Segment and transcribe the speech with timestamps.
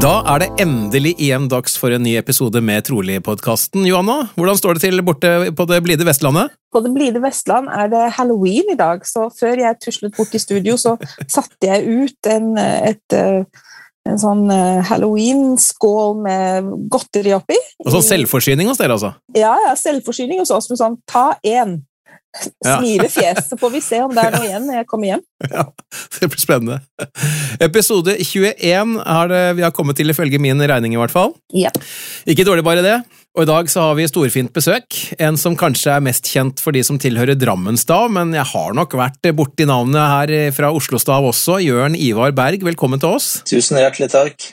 [0.00, 3.82] Da er det endelig igjen dags for en ny episode med Trolig-podkasten.
[3.84, 6.54] Johanna, hvordan står det til borte på det blide Vestlandet?
[6.72, 10.40] På det blide Vestland er det halloween i dag, så før jeg tuslet bort i
[10.40, 10.94] studio, så
[11.28, 13.18] satte jeg ut en, et,
[14.08, 14.48] en sånn
[14.88, 17.60] halloween-skål med godteri oppi.
[17.84, 19.12] Og så selvforsyning hos dere, altså?
[19.36, 21.82] Ja, ja, selvforsyning hos oss med sånn ta én.
[22.64, 25.24] Smilefjes, så får vi se om det er noe igjen når jeg kommer hjem.
[25.50, 25.64] Ja,
[26.20, 26.76] Det blir spennende.
[27.64, 31.32] Episode 21 har det, vi har kommet til ifølge min regning, i hvert fall.
[31.56, 31.72] Ja.
[32.28, 32.98] Ikke dårlig bare det.
[33.38, 34.94] Og i dag så har vi storfint besøk.
[35.22, 38.94] En som kanskje er mest kjent for de som tilhører Drammenstav, men jeg har nok
[39.00, 41.60] vært borti navnet her fra Oslo-stav også.
[41.64, 43.36] Jørn Ivar Berg, velkommen til oss.
[43.48, 44.50] Tusen hjertelig takk.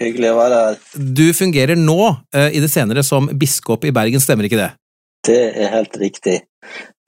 [0.00, 0.78] Hyggelig å være her.
[0.96, 1.98] Du fungerer nå
[2.32, 4.70] i det senere som biskop i Bergen, stemmer ikke det?
[5.26, 6.36] Det er helt riktig.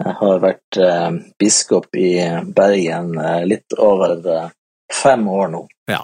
[0.03, 2.17] Jeg har vært eh, biskop i
[2.57, 4.51] Bergen eh, litt over eh,
[4.93, 5.63] fem år nå.
[5.91, 6.03] Ja,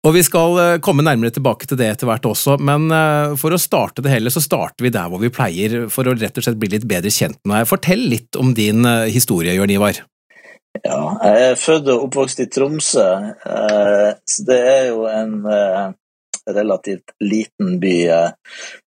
[0.00, 3.52] og vi skal eh, komme nærmere tilbake til det etter hvert også, men eh, for
[3.52, 6.46] å starte det hele, så starter vi der hvor vi pleier, for å rett og
[6.46, 7.68] slett bli litt bedre kjent med deg.
[7.68, 10.00] Fortell litt om din eh, historie, Jørn Ivar.
[10.80, 13.06] Ja, jeg er født og oppvokst i Tromsø,
[13.42, 15.32] så det er jo en
[16.48, 17.96] relativt liten by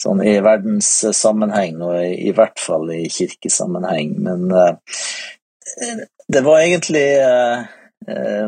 [0.02, 4.14] sånn i verdenssammenheng, og i hvert fall i kirkesammenheng.
[4.24, 4.48] Men
[6.28, 7.08] det var egentlig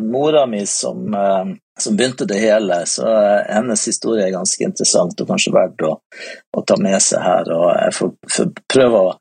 [0.05, 1.09] mora mi som,
[1.79, 3.09] som begynte det hele, så
[3.49, 5.93] hennes historie er ganske interessant og kanskje verdt å,
[6.57, 7.51] å ta med seg her.
[7.55, 9.13] og Jeg får, får prøve å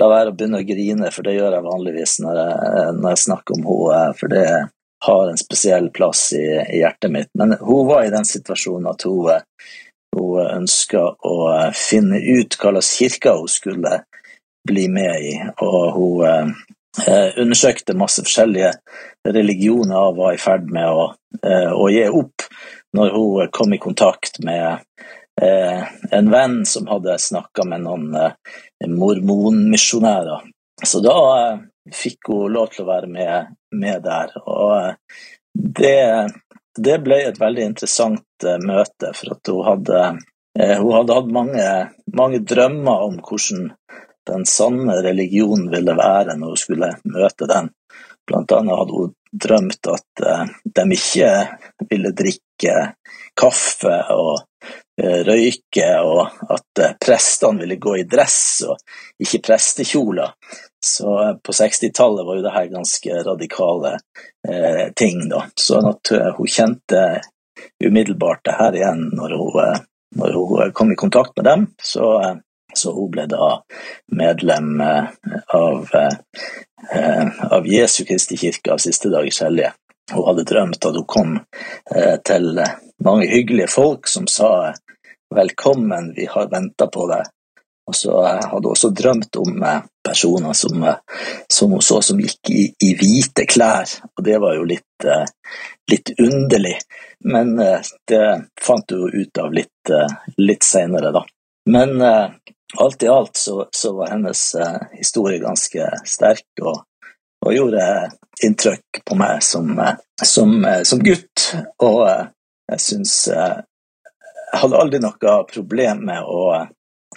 [0.00, 3.22] la være å begynne å grine, for det gjør jeg vanligvis når jeg, når jeg
[3.24, 4.46] snakker om henne, for det
[5.06, 7.30] har en spesiell plass i, i, hjertet mitt.
[7.38, 9.42] Men hun var i den situasjonen at hun,
[10.16, 11.36] hun ønska å
[11.76, 13.98] finne ut hva slags kirke hun skulle
[14.68, 18.72] bli med i, og hun eh, undersøkte masse forskjellige
[19.28, 21.10] religioner og var i ferd med å,
[21.42, 22.46] eh, å gi opp
[22.96, 24.80] når hun kom i kontakt med
[25.42, 25.84] eh,
[26.16, 28.08] en venn som hadde snakka med noen
[28.88, 30.48] mormonmisjonærer.
[30.84, 31.18] Så da
[31.92, 34.32] fikk hun lov til å være med, med der.
[34.44, 34.94] Og
[35.54, 36.30] det,
[36.76, 40.02] det, ble et veldig interessant møte, for at hun hadde,
[40.58, 41.68] hun hadde hatt mange,
[42.16, 43.70] mange drømmer om hvordan
[44.24, 47.70] den sanne religionen ville være når hun skulle møte den.
[48.24, 50.24] Blant annet hadde hun drømt at
[50.64, 51.30] de ikke
[51.90, 52.76] ville drikke
[53.36, 54.44] kaffe og
[55.26, 58.38] røyke, og at prestene ville gå i dress
[58.70, 58.78] og
[59.20, 60.30] ikke prestekjoler.
[60.84, 61.10] Så
[61.42, 63.94] på 60-tallet var jo det her ganske radikale
[64.48, 65.46] eh, ting, da.
[65.56, 67.04] Sånn at hun kjente
[67.84, 69.86] umiddelbart det her igjen når hun,
[70.20, 71.66] når hun kom i kontakt med dem.
[71.82, 72.10] Så,
[72.74, 73.48] så hun ble da
[74.12, 75.88] medlem av,
[77.48, 79.72] av Jesu Kristi kirke av Siste dagers hellige.
[80.12, 81.36] Hun hadde drømt at hun kom
[82.28, 82.60] til
[83.04, 84.74] mange hyggelige folk som sa
[85.34, 87.30] 'velkommen, vi har venta på deg'.
[87.86, 89.58] Og så hadde hun også drømt om
[90.04, 90.86] personer som,
[91.52, 95.06] som hun så som gikk i, i, hvite klær, og det var jo litt,
[95.92, 96.78] litt underlig.
[97.28, 97.52] Men
[98.08, 98.22] det
[98.60, 99.92] fant hun ut av litt,
[100.40, 101.24] litt seinere, da.
[101.68, 104.42] Men alt i alt så, så var hennes
[104.96, 106.82] historie ganske sterk, og,
[107.44, 107.84] og gjorde
[108.44, 109.76] inntrykk på meg som,
[110.24, 111.50] som, som gutt.
[111.84, 112.00] Og
[112.72, 116.64] jeg syns Jeg hadde aldri noe problem med å,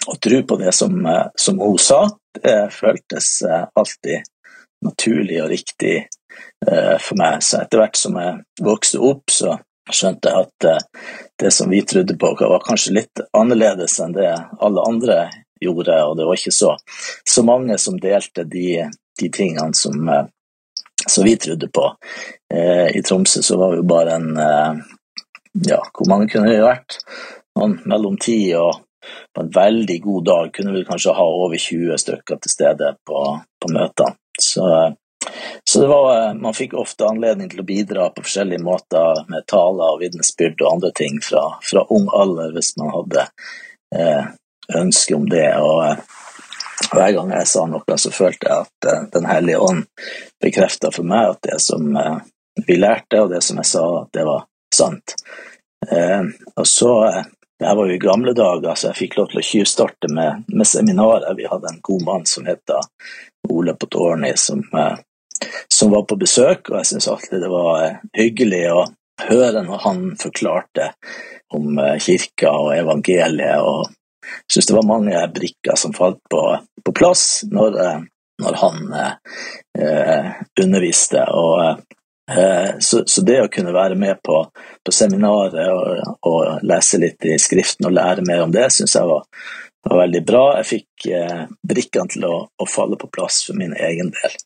[0.08, 0.94] å tro på det som,
[1.36, 2.06] som, hun sa.
[2.34, 4.26] Det føltes alltid
[4.84, 5.96] naturlig og riktig
[7.02, 7.42] for meg.
[7.44, 9.56] Så etter hvert som jeg vokste opp, så
[9.90, 10.88] skjønte jeg at
[11.40, 15.18] det som vi trodde på, var kanskje litt annerledes enn det alle andre
[15.60, 16.74] gjorde, og det var ikke så,
[17.26, 18.84] så mange som delte de,
[19.18, 19.98] de tingene som,
[21.02, 21.88] som vi trodde på.
[22.54, 24.30] I Tromsø så var vi jo bare en
[25.66, 26.98] ja, hvor mange kunne vi vært?
[27.58, 28.84] Noen mellom ti og
[29.34, 33.22] på en veldig god dag kunne vi kanskje ha over 20 stykker til stede på,
[33.62, 34.16] på møtene.
[34.38, 34.66] Så,
[35.70, 40.02] så var, man fikk ofte anledning til å bidra på forskjellige måter med taler og
[40.02, 43.26] vitnesbyrd og andre ting fra, fra ung alder hvis man hadde
[43.98, 44.30] eh,
[44.78, 45.48] ønske om det.
[45.58, 45.98] Og eh,
[46.92, 49.86] hver gang jeg sa noe, så følte jeg at eh, Den hellige ånd
[50.42, 52.18] bekrefta for meg at det som eh,
[52.66, 55.14] vi lærte, og det som jeg sa, at det var sant.
[55.86, 56.24] Eh,
[56.56, 56.92] og så
[57.58, 60.66] det var jo i gamle dager, så jeg fikk lov til å tjuvstarte med, med
[60.68, 61.34] seminaret.
[61.36, 62.70] Vi hadde en god mann som het
[63.48, 64.62] Ole på Tårni, som,
[65.66, 68.84] som, var på besøk, og jeg syns alltid det var hyggelig å
[69.26, 70.92] høre når han forklarte
[71.56, 73.88] om kirka og evangeliet, og
[74.28, 76.42] jeg syns det var mange brikker som falt på,
[76.84, 77.78] på plass når,
[78.44, 81.24] når han eh, underviste.
[81.26, 81.97] og Eh,
[82.28, 84.42] så, så, det å kunne være med på,
[84.84, 89.08] på seminaret og, og, lese litt i Skriften og lære mer om det, syns jeg
[89.08, 89.24] var,
[89.86, 90.42] var, veldig bra.
[90.58, 94.36] Jeg fikk eh, brikkene til å, å, falle på plass for min egen del.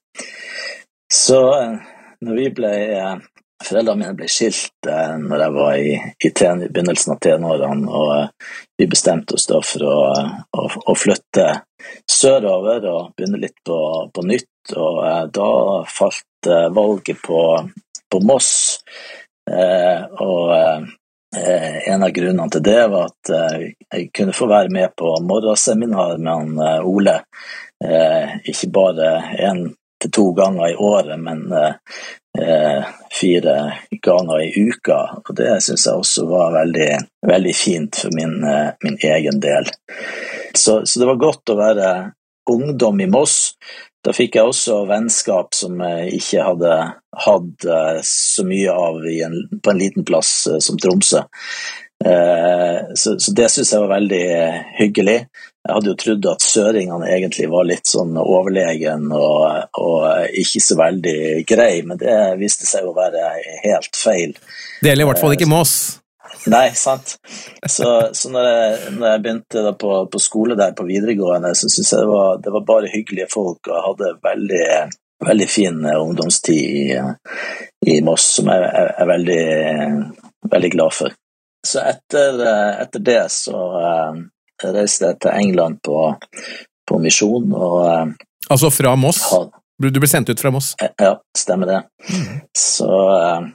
[1.13, 1.75] Så eh,
[2.23, 3.17] når vi ble eh,
[3.63, 7.91] Foreldrene mine ble skilt eh, når jeg var i, i, ten, i begynnelsen av tenårene,
[7.91, 9.99] og eh, vi bestemte oss da for å,
[10.59, 11.49] å, å flytte
[12.11, 13.79] sørover og begynne litt på,
[14.15, 14.75] på nytt.
[14.77, 15.51] Og eh, da
[15.91, 17.43] falt valget på,
[18.11, 18.51] på Moss.
[19.47, 26.19] og en av grunnene til det var at jeg kunne få være med på morgenseminar
[26.19, 27.15] med han Ole.
[28.43, 29.63] ikke bare én
[30.03, 33.57] til to ganger i året, men eh, fire
[34.03, 34.99] ganger i uka.
[35.23, 36.91] Og det syns jeg også var veldig,
[37.29, 39.71] veldig fint for min, eh, min egen del.
[40.55, 41.89] Så, så, det var godt å være
[42.51, 43.55] ungdom i Moss.
[44.03, 46.77] Da fikk jeg også vennskap som jeg ikke hadde
[47.27, 51.23] hatt eh, så mye av en, på en liten plass eh, som Tromsø.
[52.05, 54.25] Eh, så, så det syns jeg var veldig
[54.81, 55.19] hyggelig.
[55.63, 60.07] Jeg hadde jo trodd at søringene egentlig var litt sånn overlegen og, og,
[60.43, 63.29] ikke så veldig grei, men det viste seg å være
[63.63, 64.35] helt feil.
[64.83, 65.77] Det gjelder i hvert fall ikke Moss.
[66.51, 67.15] Nei, sant.
[67.69, 71.93] Så, så når, jeg, når, jeg, begynte på, på, skole der på videregående, så syntes
[71.95, 74.67] jeg det var, det var, bare hyggelige folk, og jeg hadde veldig,
[75.31, 76.85] veldig fin ungdomstid i,
[77.95, 79.43] i Moss, som jeg er veldig,
[80.51, 81.19] veldig glad for.
[81.63, 82.43] Så etter,
[82.83, 84.23] etter det så jeg
[84.71, 85.99] reiste jeg til England på,
[86.89, 87.51] på misjon.
[87.53, 87.81] og...
[87.89, 89.25] Eh, altså fra Moss?
[89.83, 90.75] Du ble sendt ut fra Moss?
[90.79, 91.83] Ja, stemmer det.
[92.07, 92.41] Mm.
[92.59, 92.89] Så
[93.19, 93.51] eh,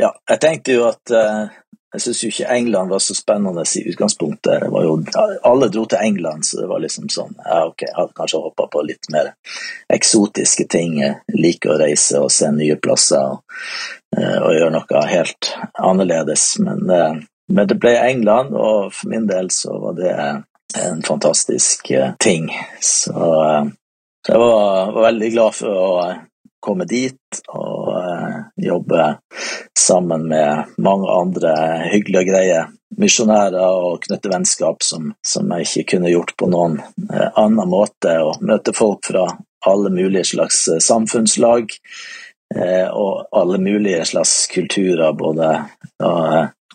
[0.00, 1.46] ja, jeg tenkte jo at eh,
[1.96, 4.64] jeg syns jo ikke England var så spennende i utgangspunktet.
[4.64, 4.96] Det var jo,
[5.48, 8.66] alle dro til England, så det var liksom sånn ja, ok, Jeg hadde kanskje hoppa
[8.72, 9.30] på litt mer
[9.94, 10.98] eksotiske ting.
[11.00, 13.40] Jeg liker å reise og se nye plasser og,
[14.18, 16.50] og gjøre noe helt annerledes.
[16.60, 16.84] Men
[17.48, 20.14] men det ble England, og for min del så var det
[20.82, 22.50] en fantastisk eh, ting.
[22.80, 23.66] Så eh,
[24.28, 26.14] jeg var, var veldig glad for å
[26.66, 27.92] komme dit og
[28.58, 29.04] jobbe
[29.78, 31.52] sammen med mange andre
[31.92, 32.64] hyggelige og greie
[32.98, 36.80] misjonærer og knytte vennskap som, som, jeg ikke kunne gjort på noen
[37.12, 38.16] annen måte.
[38.24, 39.28] Og møte folk fra
[39.70, 41.70] alle mulige slags samfunnslag
[42.90, 45.52] og alle mulige slags kulturer, både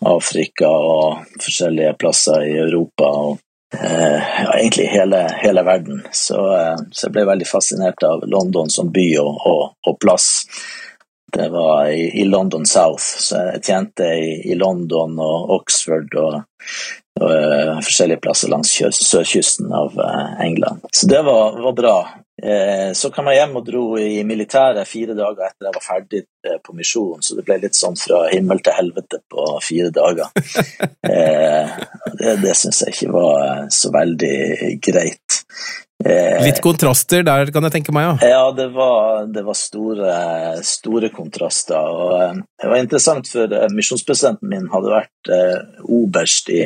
[0.08, 3.08] Afrika og forskjellige plasser i Europa.
[3.08, 3.38] og
[3.78, 6.02] eh, ja, egentlig hele, hele verden.
[6.12, 10.28] Så, eh, så, jeg ble veldig fascinert av London som by og, og, og plass.
[11.32, 16.42] Det var i, i, London South, så jeg tjente i, i London og Oxford og,
[17.22, 20.84] og uh, forskjellige plasser langs sørkysten av uh, England.
[20.92, 21.94] Så det var, var bra.
[22.42, 26.22] Eh, så kom jeg hjem og dro i militæret fire dager etter jeg var ferdig
[26.48, 30.32] eh, på misjon, så det ble litt sånn fra himmel til helvete på fire dager.
[31.12, 31.70] Eh,
[32.14, 34.36] det det syns jeg ikke var så veldig
[34.82, 35.38] greit.
[36.42, 38.22] Litt kontraster der, kan jeg tenke meg?
[38.22, 40.14] Ja, ja det var, det var store,
[40.64, 41.76] store, kontraster.
[41.82, 45.32] og Det var interessant, for misjonspresidenten min hadde vært
[45.82, 46.62] oberst i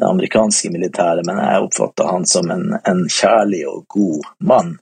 [0.00, 4.76] det amerikanske militæret, men jeg oppfatta han som en, en kjærlig og god mann.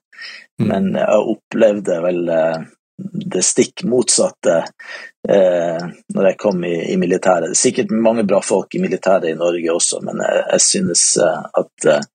[0.60, 0.68] Mm.
[0.70, 2.66] Men jeg opplevde vel eh,
[3.12, 4.56] det stikk motsatte
[5.28, 5.82] eh,
[6.14, 7.50] når jeg kom i, i, militæret.
[7.50, 11.04] Det er sikkert mange bra folk i militæret i Norge også, men jeg, jeg synes
[11.20, 12.06] eh, at eh,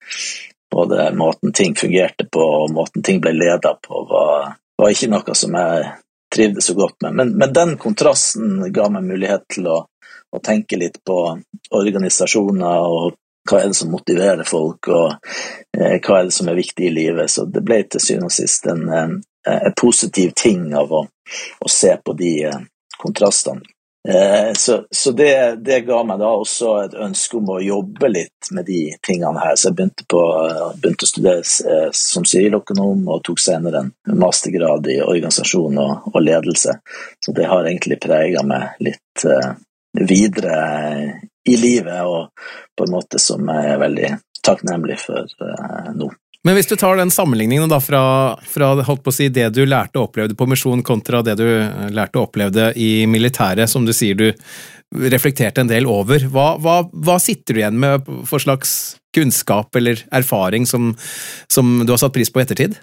[0.72, 5.38] både måten ting fungerte på og måten ting ble leda på, var, var, ikke noe
[5.38, 5.90] som jeg
[6.34, 7.18] trivdes så godt med.
[7.20, 9.82] Men, men den kontrasten ga meg mulighet til å,
[10.32, 11.18] å tenke litt på
[11.76, 13.18] organisasjoner og
[13.52, 15.12] hva er det som motiverer folk, og
[15.78, 17.32] eh, hva er det som er viktig i livet.
[17.32, 21.06] Så det ble til syvende og sist en, en, en positiv ting av å,
[21.60, 22.60] å se på de eh,
[23.02, 23.64] kontrastene.
[24.10, 28.50] Eh, så, så det, det, ga meg da også et ønske om å jobbe litt
[28.56, 29.58] med de tingene her.
[29.60, 30.22] Så jeg begynte, på,
[30.82, 36.80] begynte å studere som siviløkonom og tok senere en mastergrad i organisasjon og, og ledelse.
[37.22, 39.28] Så det har egentlig prega meg litt
[40.08, 40.58] videre
[41.50, 42.30] i livet, og
[42.78, 44.12] på en måte som jeg er veldig
[44.46, 46.12] takknemlig for uh, nå.
[46.44, 48.02] Men hvis du tar den sammenligningen da fra,
[48.50, 51.46] fra holdt på å si, det du lærte og opplevde på misjon, kontra det du
[51.94, 54.32] lærte og opplevde i militæret, som du sier du
[54.92, 60.02] reflekterte en del over, hva, hva, hva sitter du igjen med for slags kunnskap eller
[60.12, 60.96] erfaring som,
[61.52, 62.80] som du har satt pris på i ettertid?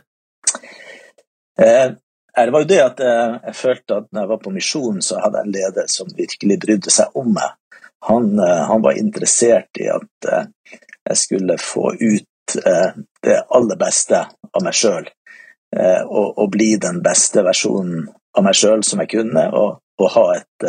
[1.60, 1.90] Eh,
[2.38, 5.00] det var jo det at jeg, eh, jeg følte at når jeg var på misjon,
[5.02, 7.56] så hadde jeg en leder som virkelig brydde seg om meg.
[8.06, 10.50] Han, eh, han var interessert i at eh,
[11.08, 12.24] jeg skulle få ut
[12.56, 14.18] Eh, det aller beste
[14.52, 15.08] av meg sjøl.
[16.08, 20.22] Og, og, bli den beste versjonen av meg sjøl som jeg kunne, og, og ha
[20.38, 20.64] et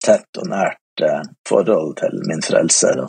[0.00, 1.04] tett og nært
[1.44, 3.02] forhold til min frelser.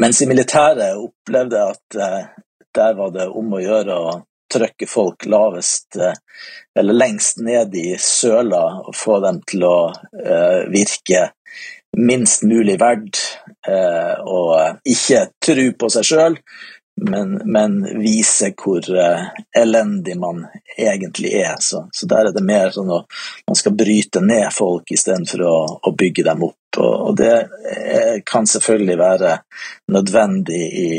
[0.00, 2.40] Mens i militæret opplevde jeg at
[2.80, 4.16] der var det om å gjøre å
[4.48, 9.76] trykke folk lavest eller lengst ned i søla og få dem til å
[10.72, 11.26] virke
[11.96, 13.16] minst mulig verd,
[13.68, 16.36] eh, og ikke tro på seg sjøl,
[16.98, 20.40] men, men, vise hvor uh, elendig man
[20.74, 21.54] egentlig er.
[21.62, 25.58] Så, så, der er det mer sånn at man skal bryte ned folk istedenfor å,
[25.78, 26.80] å bygge dem opp.
[26.82, 29.36] Og, det er, kan selvfølgelig være
[29.94, 30.90] nødvendig i,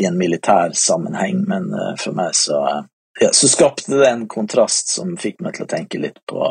[0.00, 1.68] i en militær sammenheng, men
[2.00, 2.62] for meg så,
[3.20, 6.42] ja, så skapte det en kontrast som fikk meg til å tenke litt på,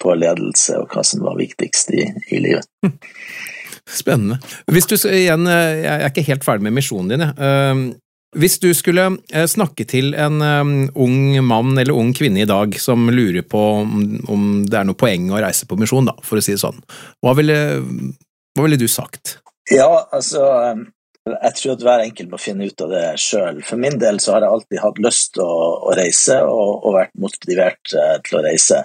[0.00, 2.68] på ledelse og hva som var viktigst i, i livet.
[3.88, 4.38] Spennende.
[4.68, 7.24] Hvis du, igjen, eh, Jeg er ikke helt ferdig med misjonen din.
[7.40, 7.82] Ehm,
[8.36, 12.76] hvis du skulle eh, snakke til en ehm, ung mann eller ung kvinne i dag
[12.80, 13.62] som lurer på
[14.28, 16.82] om det er noe poeng å reise på misjon, da, for å si det sånn,
[17.24, 17.56] hva ville,
[18.54, 19.38] hva ville du sagt?
[19.72, 20.84] Ja, altså ehm,
[21.28, 23.62] jeg tror at hver enkelt må finne ut av det sjøl.
[23.64, 25.56] For min del så har jeg alltid hatt lyst til å,
[25.88, 28.84] å reise og, og, vært motivert til å reise.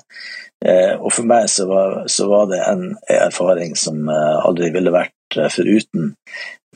[0.64, 4.94] Uh, og for meg så var, så var, det en erfaring som uh, aldri ville
[4.94, 6.14] vært foruten.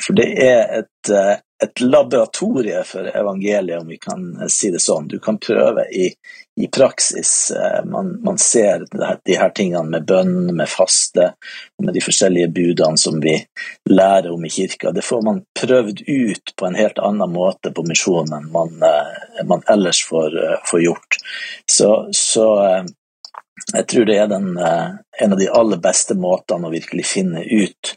[0.02, 1.12] For det er et,
[1.64, 5.08] et laboratorie for evangeliet, om vi kan si det sånn.
[5.10, 6.12] Du kan prøve i,
[6.62, 7.52] i praksis.
[7.52, 11.32] Eh, man, man ser de her tingene med bønn, med faste,
[11.84, 13.36] med de forskjellige budene som vi
[13.90, 14.94] lærer om i kirka.
[14.94, 19.44] Det får man prøvd ut på en helt annen måte på misjonen enn man, eh,
[19.50, 21.20] man ellers får, eh, får, gjort.
[21.66, 22.48] Så, så
[23.74, 27.94] jeg tror det er den, en av de aller beste måtene å virkelig finne ut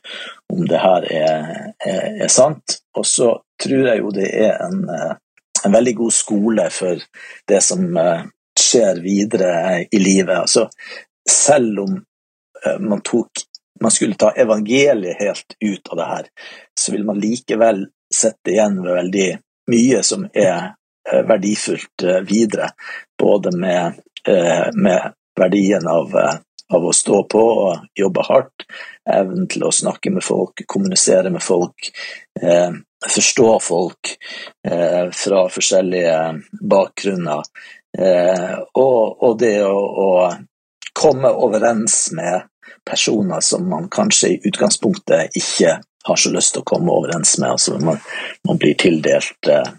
[0.52, 1.50] om det her er,
[1.84, 2.80] er, er sant.
[2.96, 3.28] Og så
[3.60, 7.04] tror jeg jo det er en, en veldig god skole for
[7.48, 7.86] det som
[8.60, 10.36] skjer videre i livet.
[10.38, 10.68] Altså,
[11.30, 11.96] selv om
[12.66, 13.30] eh, man, tok,
[13.82, 16.26] man skulle ta evangeliet helt ut av det her,
[16.80, 19.30] så vil man likevel sette igjen med veldig
[19.70, 20.72] mye som er
[21.08, 22.72] eh, verdifullt eh, videre.
[23.20, 24.00] Både med,
[24.74, 28.68] med verdien av, av, å stå på og jobbe hardt,
[29.10, 31.90] evnen til å snakke med folk, kommunisere med folk,
[33.10, 34.12] forstå folk
[35.16, 36.16] fra forskjellige
[36.70, 37.42] bakgrunner.
[37.98, 40.10] Eh, og, og, det å, å,
[40.92, 42.46] komme overens med
[42.86, 47.54] personer som man kanskje i utgangspunktet ikke har så lyst til å komme overens med.
[47.56, 47.98] Altså man,
[48.46, 49.72] man blir tildelt eh,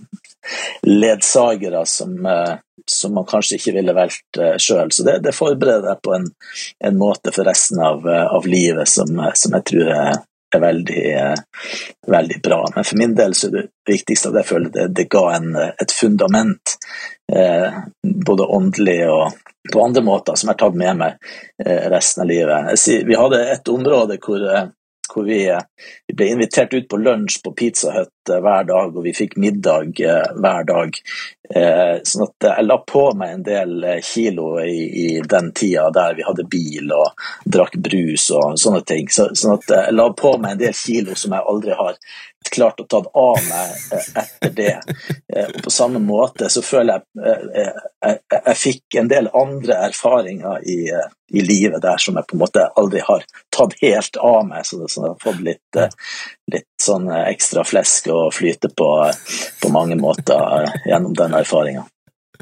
[0.88, 2.58] ledsagere som, eh,
[2.90, 4.92] som, man kanskje ikke ville valgt eh, sjøl.
[4.94, 6.28] Så det, det, forbereder deg på en,
[6.84, 10.22] en, måte for resten av, eh, av livet som, som, jeg tror er,
[10.56, 11.66] er veldig, eh,
[12.18, 12.62] veldig, bra.
[12.76, 15.56] Men for min del så er det viktigste at jeg føler det, det ga en,
[15.58, 16.78] et fundament
[17.36, 17.74] Eh,
[18.26, 19.32] både åndelig og
[19.74, 21.28] på andre måter, som jeg har tatt med meg
[21.64, 22.88] eh, resten av livet.
[23.08, 24.66] Vi hadde et område hvor, eh,
[25.14, 29.13] hvor vi, vi, ble invitert ut på lunsj på Pizza Hut hver dag, og vi
[29.18, 31.00] fikk middag hver dag.
[31.51, 36.24] Sånn at jeg la på meg en del kilo i, i den tida der vi
[36.24, 39.10] hadde bil og drakk brus og sånne ting.
[39.12, 42.00] Så, sånn at jeg la på meg en del kilo som jeg aldri har
[42.50, 44.74] klart å ta av meg eh, etter det.
[45.34, 47.74] Eh, og på samme måte så føler jeg eh, jeg,
[48.04, 52.44] jeg, jeg fikk en del andre erfaringer i, i, livet der som jeg på en
[52.44, 56.00] måte aldri har tatt helt av meg, så, så det har fått litt,
[56.51, 58.91] litt sånn ekstra flesk å flyte på
[59.62, 61.86] på mange måter gjennom den erfaringa.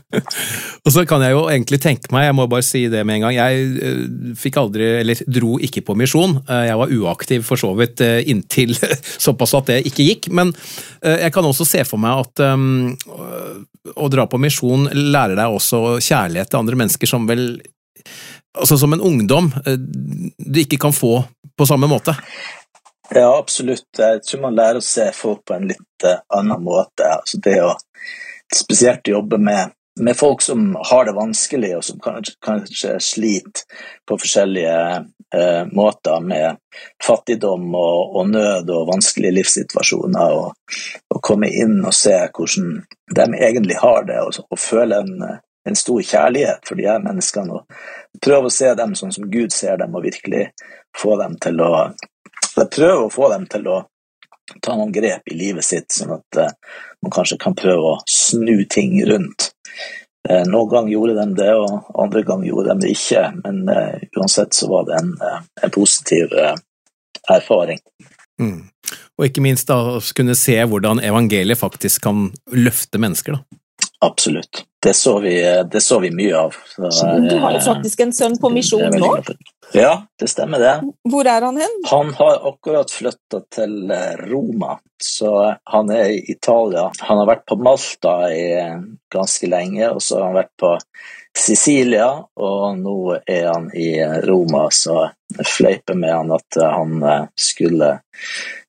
[0.85, 3.27] og så kan jeg jo egentlig tenke meg, jeg må bare si det med en
[3.27, 6.37] gang, jeg fikk aldri, eller dro ikke på misjon.
[6.47, 8.75] Jeg var uaktiv for så vidt inntil
[9.27, 10.29] såpass at det ikke gikk.
[10.35, 10.53] Men
[11.03, 12.95] jeg kan også se for meg at um,
[13.95, 17.51] å dra på misjon lærer deg også kjærlighet til andre mennesker som vel
[18.57, 21.19] altså som en ungdom du ikke kan få
[21.59, 22.15] på samme måte?
[23.15, 23.89] Ja, absolutt.
[23.97, 27.07] Jeg tror man lærer å se folk på en litt annen måte.
[27.09, 27.73] Altså det å
[28.53, 33.63] spesielt jobbe med med folk som har det vanskelig, og som kanskje, kanskje sliter
[34.07, 34.75] på forskjellige
[35.35, 36.57] eh, måter med
[37.05, 42.71] fattigdom og, og, nød og vanskelige livssituasjoner, og, og, komme inn og se hvordan
[43.15, 45.25] de egentlig har det, og, og føle en,
[45.67, 49.55] en, stor kjærlighet for de her menneskene, og prøve å se dem sånn som Gud
[49.55, 50.49] ser dem, og virkelig
[50.97, 51.73] få dem til å
[52.67, 53.79] Prøve å få dem til å
[54.61, 56.49] ta noen grep i livet sitt, sånn at uh,
[57.05, 59.51] man kanskje kan prøve å snu ting rundt.
[60.27, 63.23] Uh, noen ganger gjorde de det, og andre ganger gjorde de det ikke.
[63.43, 65.13] Men uh, uansett så var det en,
[65.63, 66.33] en positiv
[67.29, 67.79] erfaring.
[68.41, 68.69] Mm.
[69.19, 73.37] Og ikke minst da kunne se hvordan evangeliet faktisk kan løfte mennesker.
[73.37, 73.59] da.
[74.07, 74.63] Absolutt.
[74.79, 76.55] Det så vi, det så vi mye av.
[76.75, 79.09] Så, du har jo faktisk en sønn på misjon nå?
[79.75, 80.75] Ja, det stemmer det.
[81.11, 81.75] Hvor er han hen?
[81.91, 83.91] Han har akkurat flytta til
[84.31, 85.33] Roma, så
[85.69, 86.87] han er i Italia.
[86.99, 88.47] Han har vært på Malta i
[89.13, 90.71] ganske lenge, og så har han vært på
[91.37, 92.07] Sicilia,
[92.39, 93.91] og nå er han i
[94.25, 97.03] Roma, så jeg fleiper med han at han
[97.37, 97.97] skulle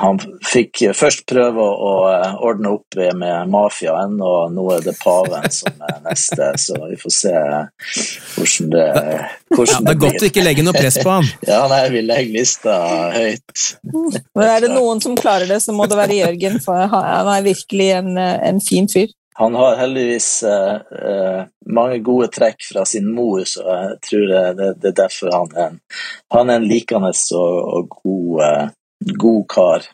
[0.00, 5.46] han fikk først prøve å eh, ordne opp med mafiaen, og nå er det paven
[5.54, 7.34] som er neste, så vi får se
[8.36, 8.88] hvordan det,
[9.50, 11.30] hvordan ja, det er godt å ikke legge noe press på han.
[11.50, 12.74] Ja, nei, vi legger lista
[13.14, 13.64] høyt.
[13.90, 17.46] Men er det noen som klarer det, så må det være Jørgen, for han er
[17.46, 19.10] virkelig en, en fin fyr.
[19.40, 24.68] Han har heldigvis eh, mange gode trekk fra sin mor, så jeg tror det, det,
[24.82, 25.78] det er derfor han er en,
[26.34, 28.66] han er en likende og, og god eh,
[29.00, 29.88] god kar.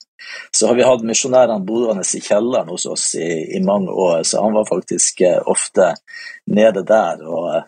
[0.50, 4.42] Så har vi hatt misjonærene boende i kjelleren hos oss i, i, mange år, så
[4.42, 5.92] han var faktisk eh, ofte
[6.50, 7.66] nede der og eh,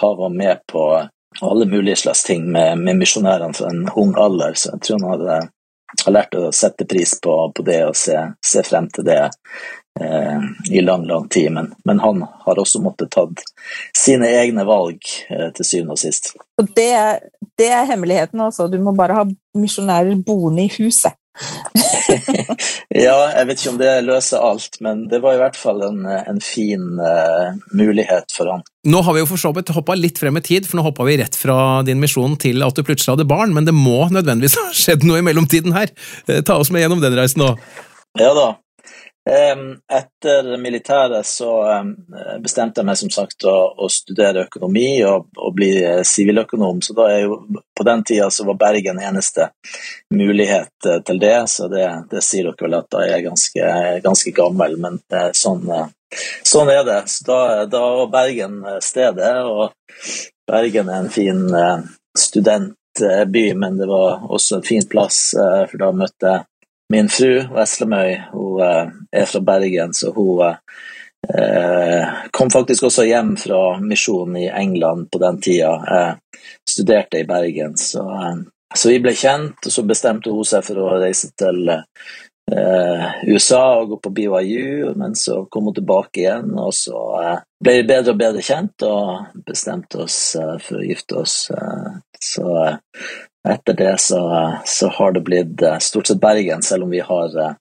[0.00, 0.86] har vært med på
[1.40, 5.14] alle mulige slags ting med, med misjonærene fra en ung alder, så jeg tror han
[5.14, 5.38] hadde
[6.04, 9.20] har lært å sette pris på, på det og se, se, frem til det
[10.00, 11.52] eh, i lang, lang tid.
[11.54, 13.44] Men, men, han har også måttet tatt
[13.96, 14.98] sine egne valg
[15.30, 16.34] eh, til syvende og sist.
[16.60, 16.92] Og det,
[17.60, 18.68] det er hemmeligheten, altså.
[18.68, 21.16] Du må bare ha misjonærer boende i huset.
[22.96, 26.04] ja, jeg vet ikke om det løser alt, men det var i hvert fall en,
[26.06, 28.64] en fin uh, mulighet for han.
[28.88, 31.06] Nå har vi jo for så vidt hoppa litt frem i tid, for nå hoppa
[31.08, 34.58] vi rett fra din misjon til at du plutselig hadde barn, men det må nødvendigvis
[34.62, 35.92] ha skjedd noe i mellomtiden her.
[36.28, 37.52] Uh, ta oss med gjennom den reisen nå.
[38.20, 38.54] Ja da.
[39.26, 41.50] Etter militæret så
[42.42, 46.94] bestemte jeg meg som sagt å, å studere økonomi og, og bli eh, siviløkonom, så
[46.94, 47.40] da er jo
[47.74, 49.48] på den tida så var Bergen eneste
[50.14, 53.74] mulighet eh, til det, så det, det sier dere vel at da er jeg ganske,
[54.06, 55.02] ganske gammel, men
[55.34, 55.66] sånn,
[56.46, 57.02] sånn, er det.
[57.10, 59.74] Så da, da var Bergen stedet, og
[60.46, 61.42] Bergen er en fin
[62.16, 66.46] studentby, men det var også en fin plass, for da møtte jeg
[66.88, 73.32] Min fru, Veslemøy, hun eh, er fra Bergen, så hun eh, kom faktisk også hjem
[73.42, 75.72] fra misjonen i England på den tida.
[75.90, 78.38] Jeg studerte i Bergen, så, eh,
[78.70, 81.74] så vi ble kjent, og så bestemte hun seg for å reise til
[83.26, 87.00] USA og gå på BYU, men så kom hun tilbake igjen, og så
[87.58, 91.34] ble vi bedre og bedre kjent og bestemte oss for å gifte oss.
[92.22, 92.46] Så
[93.52, 94.20] etter det så,
[94.64, 97.54] så, har det blitt eh, stort sett Bergen, selv om vi har eh,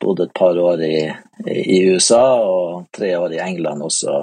[0.00, 0.98] bodd et par år i,
[1.46, 4.14] i USA og tre år i England også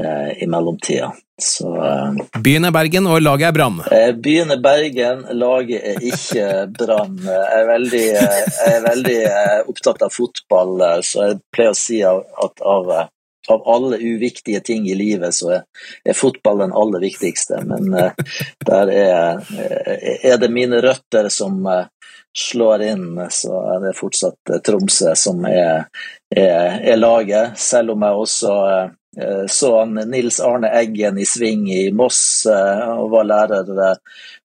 [0.00, 1.12] eh, i mellomtida.
[1.42, 3.82] Så, eh, byen er Bergen, og laget er Brann?
[3.92, 6.46] Eh, byen er Bergen, laget er ikke
[6.78, 7.18] Brann.
[7.26, 9.18] Jeg er veldig, jeg er veldig
[9.68, 12.96] opptatt av fotball, så jeg pleier å si at av
[13.48, 15.64] av alle uviktige ting i livet, så er,
[16.04, 17.62] er fotball den aller viktigste.
[17.66, 18.10] Men uh,
[18.66, 21.86] der er, eh, er, det mine røtter som uh,
[22.36, 25.86] slår inn, så er det fortsatt uh, Tromsø som er,
[26.30, 27.58] er, laget.
[27.60, 28.54] Selv om jeg også
[29.48, 33.70] så han Nils Arne Eggen i sving i Moss og var lærer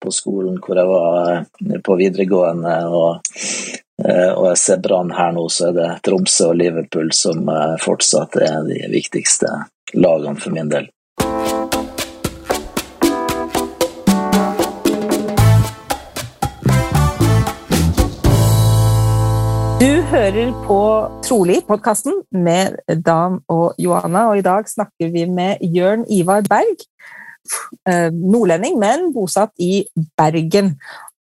[0.00, 2.72] på skolen hvor jeg var på videregående.
[2.88, 7.76] og og jeg ser Brann her nå, så er det Tromsø og Liverpool som eh,
[7.78, 9.50] fortsatt er de viktigste
[9.94, 10.88] lagene for min del.
[19.78, 20.80] Du hører på
[21.22, 26.82] Trolig, podkasten med Dan og Johanna, og i dag snakker vi med Jørn Ivar Berg.
[27.86, 29.84] Eh, nordlending, men bosatt i
[30.16, 30.74] Bergen.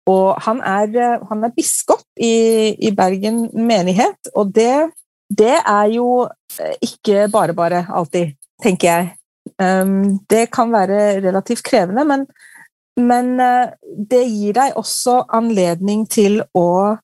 [0.10, 4.92] Og han er, eh, han er biskop i, i, Bergen menighet, og det,
[5.30, 6.26] det, er jo
[6.60, 9.14] eh, ikke bare bare alltid, tenker jeg.
[9.60, 12.26] Um, det kan være relativt krevende, men,
[13.00, 13.72] men uh,
[14.10, 16.96] det gir deg også anledning til å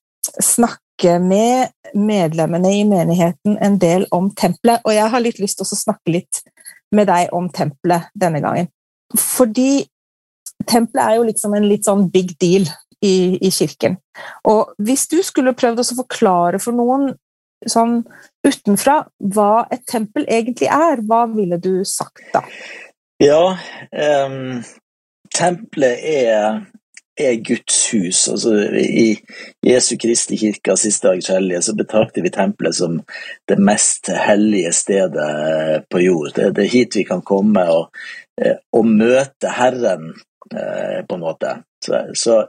[0.43, 4.83] snakke med medlemmene i menigheten en del om tempelet.
[4.83, 6.41] Og jeg har litt lyst til å snakke litt
[6.95, 8.67] med deg om tempelet denne gangen.
[9.15, 9.85] Fordi
[10.67, 12.67] tempelet er jo liksom en litt sånn big deal
[13.05, 13.97] i, i kirken.
[14.47, 17.11] Og hvis du skulle prøvd å forklare for noen
[17.67, 18.01] sånn
[18.45, 19.01] utenfra
[19.35, 22.43] hva et tempel egentlig er, hva ville du sagt da?
[23.19, 23.57] Ja,
[23.91, 24.61] um,
[25.35, 26.61] tempelet er,
[27.19, 28.21] er, Guds hus.
[28.31, 29.09] Altså, I
[29.67, 33.01] Jesu Kristi kirke siste dagers hellige så betrakter vi tempelet som
[33.51, 36.31] det mest hellige stedet på jord.
[36.37, 37.91] Det, det er hit vi kan komme og,
[38.39, 40.13] eh, og møte Herren
[40.55, 41.63] Eh, på en måte.
[42.13, 42.47] Så,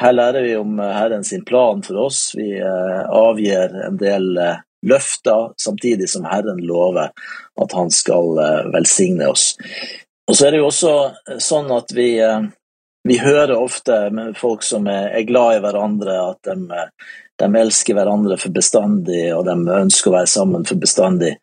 [0.00, 2.32] her lærer vi om eh, Herren sin plan for oss.
[2.36, 4.38] Vi eh, avgir en del
[4.86, 7.12] løfter, samtidig som Herren lover
[7.62, 8.34] at han skal
[8.74, 9.52] velsigne oss.
[10.26, 10.94] Og så er det jo også
[11.38, 12.08] sånn at vi,
[13.06, 16.80] vi hører ofte med folk som er glad i hverandre, at de,
[17.38, 21.36] de elsker hverandre for bestandig, og de ønsker å være sammen for bestandig.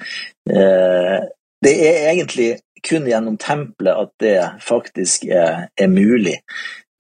[0.44, 2.52] Det er egentlig
[2.84, 6.38] kun gjennom tempelet at det faktisk er, er mulig.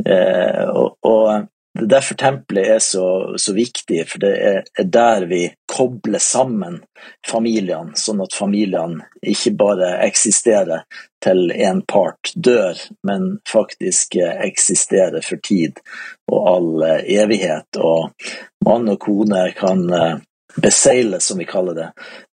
[0.06, 1.48] Eh, og, og,
[1.80, 3.06] det er derfor tempelet er så,
[3.38, 6.80] så viktig, for det er, er, der vi kobler sammen
[7.30, 10.88] familiene, sånn at familiene ikke bare eksisterer
[11.24, 15.80] til en part dør, men faktisk eksisterer for tid
[16.32, 17.80] og all evighet.
[17.80, 18.10] Og
[18.66, 20.18] mann og kone kan eh,
[20.56, 21.92] beseile, som vi kaller det,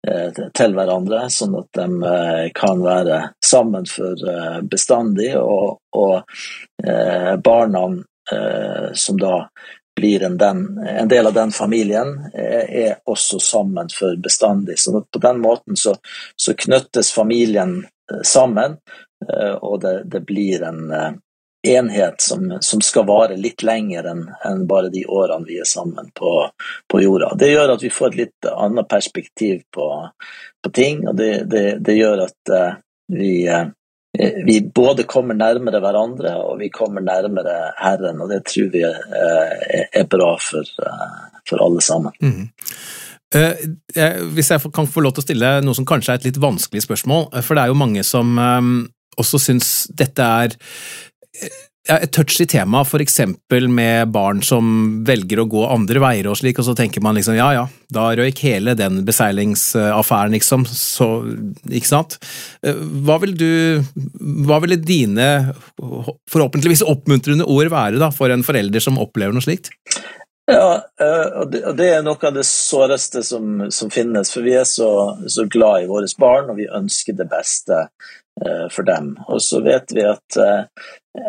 [0.08, 5.32] eh, til hverandre, sånn at de eh, kan være sammen for eh, bestandig.
[5.40, 6.22] Og, og
[7.42, 7.80] barna
[8.98, 9.36] som da
[9.96, 14.76] blir en, den, en, del av den familien, er også sammen for bestandig.
[14.82, 15.94] Så på den måten så,
[16.36, 17.78] så knyttes familien
[18.22, 18.76] sammen,
[19.60, 20.82] og det, det blir en
[21.66, 26.10] enhet som, som, skal vare litt lenger enn en bare de årene vi er sammen
[26.14, 26.32] på,
[26.90, 27.32] på, jorda.
[27.38, 29.88] Det gjør at vi får et litt annet perspektiv på,
[30.64, 32.78] på ting, og det, det, det gjør at uh,
[33.12, 33.68] vi, uh,
[34.46, 39.80] vi både kommer nærmere hverandre og vi kommer nærmere Herren, og det tror vi uh,
[39.86, 40.76] er bra for,
[41.48, 42.16] for alle sammen.
[42.22, 42.48] Mm.
[44.32, 46.84] hvis jeg kan få lov til å stille noe som kanskje er et litt vanskelig
[46.86, 48.38] spørsmål, for det er jo mange som
[49.16, 50.56] også syns dette er
[51.86, 56.58] et touchy tema, for eksempel med barn som velger å gå andre veier og slik,
[56.58, 61.08] og så tenker man liksom ja ja, da røyk hele den beseilingsaffæren, liksom, så
[61.70, 62.18] ikke sant.
[62.62, 63.50] Hva vil du
[64.46, 69.70] Hva ville dine forhåpentligvis oppmuntrende ord være da, for en forelder som opplever noe slikt?
[70.46, 74.30] Ja, eh, og det, er noe av det såreste som, som finnes.
[74.30, 74.90] For vi er så,
[75.26, 78.25] så glad i våre barn, og vi ønsker det beste Eh,
[78.70, 79.18] for dem.
[79.28, 80.64] Og så vet vi at eh,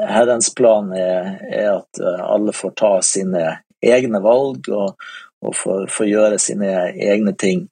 [0.09, 1.39] Herrens plan er,
[1.77, 3.45] at eh, alle får ta sine
[3.83, 5.07] egne valg og,
[5.45, 7.67] og får, gjøre sine egne ting.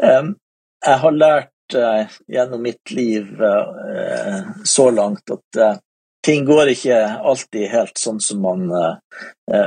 [0.00, 1.76] Jeg har lært
[2.32, 3.36] gjennom mitt liv
[4.64, 5.60] så langt at
[6.24, 8.64] ting går ikke alltid helt sånn som man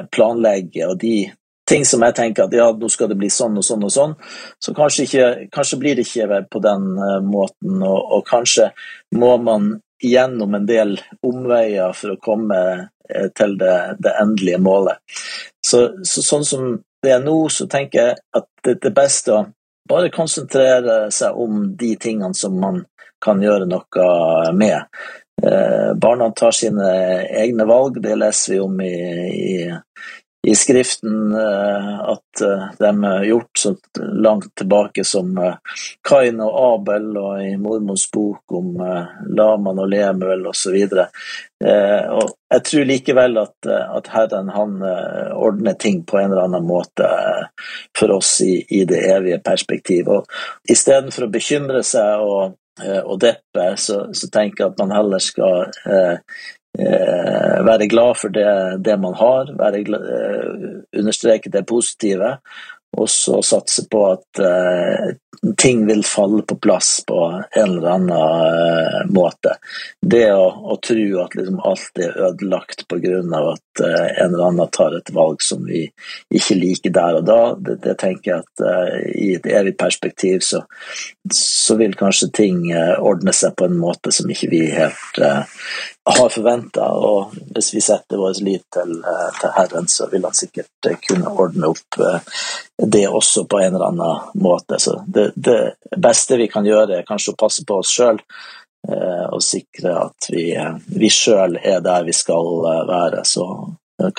[0.10, 1.19] planlegger, og de
[1.69, 4.13] ting som jeg tenker at ja, nå skal det bli sånn og sånn og sånn,
[4.62, 8.69] så kanskje, ikke, kanskje blir det ikke på den uh, måten, og, og, kanskje
[9.17, 9.73] må man
[10.04, 15.01] gjennom en del omveier for å komme uh, til det, det, endelige målet.
[15.65, 16.71] Så, så, sånn som
[17.06, 19.43] det er nå, så tenker jeg at det, det er å
[19.89, 22.82] bare konsentrere seg om de tingene som man
[23.21, 24.86] kan gjøre noe med.
[25.43, 26.89] Eh, barna tar sine
[27.43, 28.95] egne valg, det leser vi om i,
[29.30, 29.56] i,
[30.47, 35.55] i Skriften eh, at eh, de er gjort så langt tilbake som eh,
[36.10, 38.75] Kain og Abel, og i Mormons bok om
[39.38, 40.75] Laman og Lemuel osv.
[41.65, 44.75] Jeg tror likevel at, at Herren han
[45.34, 47.08] ordner ting på en eller annen måte
[47.97, 50.12] for oss i, i det evige perspektiv.
[50.12, 55.21] Og Istedenfor å bekymre seg og og deppe, så, så, tenker jeg at man heller
[55.23, 55.69] skal
[56.79, 58.47] Eh, være glad for det,
[58.83, 59.51] det man har,
[59.88, 62.35] glad, eh, understreke det positive,
[62.97, 68.11] og så satse på at uh, ting vil falle på plass på en eller annen
[68.15, 69.57] uh, måte.
[69.99, 73.19] Det å, å tro at liksom alt er ødelagt pga.
[73.19, 75.83] at uh, en eller annen tar et valg som vi
[76.31, 78.65] ikke liker der og da, det, det tenker jeg at
[79.11, 80.63] i et evig perspektiv så,
[81.31, 82.61] så, vil kanskje ting
[83.03, 85.19] ordne seg på en måte som ikke vi helt
[86.05, 86.89] har forventa.
[86.93, 88.97] Og hvis vi setter vår lit til,
[89.39, 91.99] til Herren, så vil han sikkert kunne ordne opp
[92.77, 94.79] det også på en eller annen måte.
[94.79, 98.21] Så det, det beste vi kan gjøre, er kanskje å passe på oss sjøl
[98.85, 100.51] og sikre at vi,
[100.93, 102.51] vi sjøl er der vi skal
[102.85, 103.23] være.
[103.25, 103.47] Så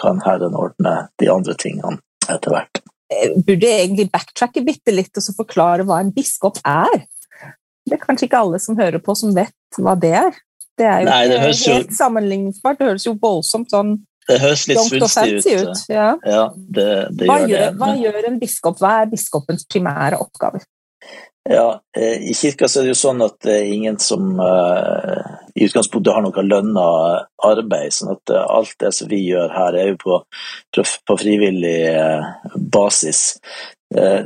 [0.00, 2.82] kan Herren ordne de andre tingene etter hvert.
[3.46, 7.04] Burde jeg egentlig backtracke bitte litt og så forklare hva en biskop er?
[7.86, 10.40] Det er kanskje ikke alle som hører på, som vet hva det er.
[10.76, 11.96] Det er jo Nei, det ikke helt jo...
[11.96, 12.78] sammenligningsbart.
[12.78, 15.68] Det høres jo voldsomt sånn det høres litt svulstig ut.
[15.70, 15.82] ut.
[15.92, 16.08] Ja.
[16.26, 17.74] ja det, det hva, gjør, det.
[17.78, 18.80] hva gjør en biskop?
[18.82, 20.64] Hva er biskopens primære oppgaver?
[21.46, 25.20] Ja, eh, I kirka så er det jo sånn at det er ingen som uh,
[25.54, 26.86] i utgangspunktet har noe lønna
[27.46, 27.94] arbeid.
[27.94, 30.18] sånn at uh, alt det som vi gjør her, er jo på,
[30.74, 32.26] på frivillig uh,
[32.74, 33.36] basis.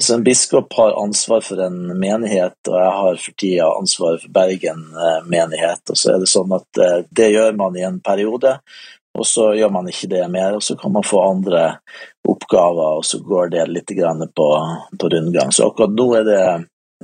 [0.00, 4.32] Så en biskop har ansvar for en menighet, og jeg har for tida ansvar for
[4.32, 4.80] Bergen
[5.28, 5.82] menighet.
[5.92, 6.80] Og så er det sånn at
[7.12, 8.54] det gjør man i en periode,
[9.12, 10.56] og så gjør man ikke det mer.
[10.56, 11.66] Og så kan man få andre
[12.24, 13.92] oppgaver, og så går det litt
[14.34, 14.48] på,
[14.96, 15.52] på rundgang.
[15.52, 16.42] Så akkurat nå er det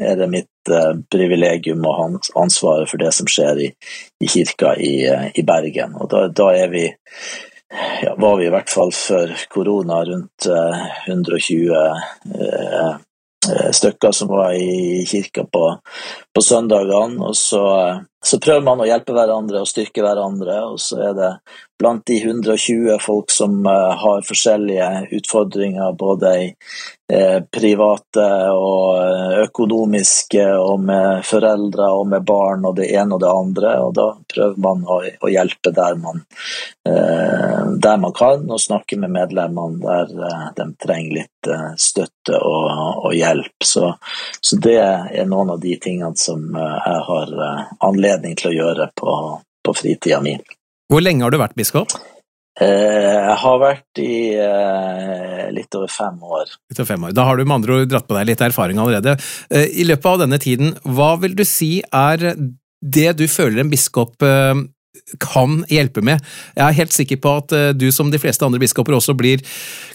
[0.00, 2.06] er det mitt eh, privilegium å ha
[2.42, 3.68] ansvaret for det som skjer i,
[4.20, 5.96] i kirka i, eh, i, Bergen.
[5.96, 6.84] Og da, da er vi
[8.02, 12.90] ja, var vi i hvert fall før korona rundt eh, 120 eh,
[13.50, 15.64] eh, stykker som var i kirka på,
[16.34, 17.20] på søndagene.
[17.26, 21.16] Og så, eh, så, prøver man å hjelpe hverandre og styrke hverandre, og så er
[21.16, 21.32] det
[21.78, 26.46] blant de 120 folk som har forskjellige utfordringer både i
[27.12, 33.20] Eh, private og eh, økonomiske, og med foreldre og med barn og det ene og
[33.22, 33.74] det andre.
[33.86, 34.96] Og da prøver man å,
[35.30, 36.24] hjelpe der man,
[36.82, 42.66] eh, der man, kan, og snakke med medlemmene der de trenger litt støtte og,
[43.06, 43.54] og hjelp.
[43.62, 43.92] Så,
[44.40, 47.36] så, det er noen av de tingene som jeg har
[47.86, 49.14] anledning til å gjøre på,
[49.64, 50.36] på fritida mi.
[50.92, 51.94] Hvor lenge har du vært biskop?
[52.56, 56.54] Eh, jeg har vært i eh, litt over fem år.
[56.70, 57.16] Litt over fem år.
[57.16, 59.18] Da har du med andre ord dratt på deg litt erfaring allerede.
[59.50, 62.30] Eh, I løpet av denne tiden, hva vil du si er
[62.80, 64.24] det du føler en biskop
[65.22, 66.22] kan hjelpe med.
[66.56, 69.42] Jeg er helt sikker på at uh, du som de fleste andre biskoper også blir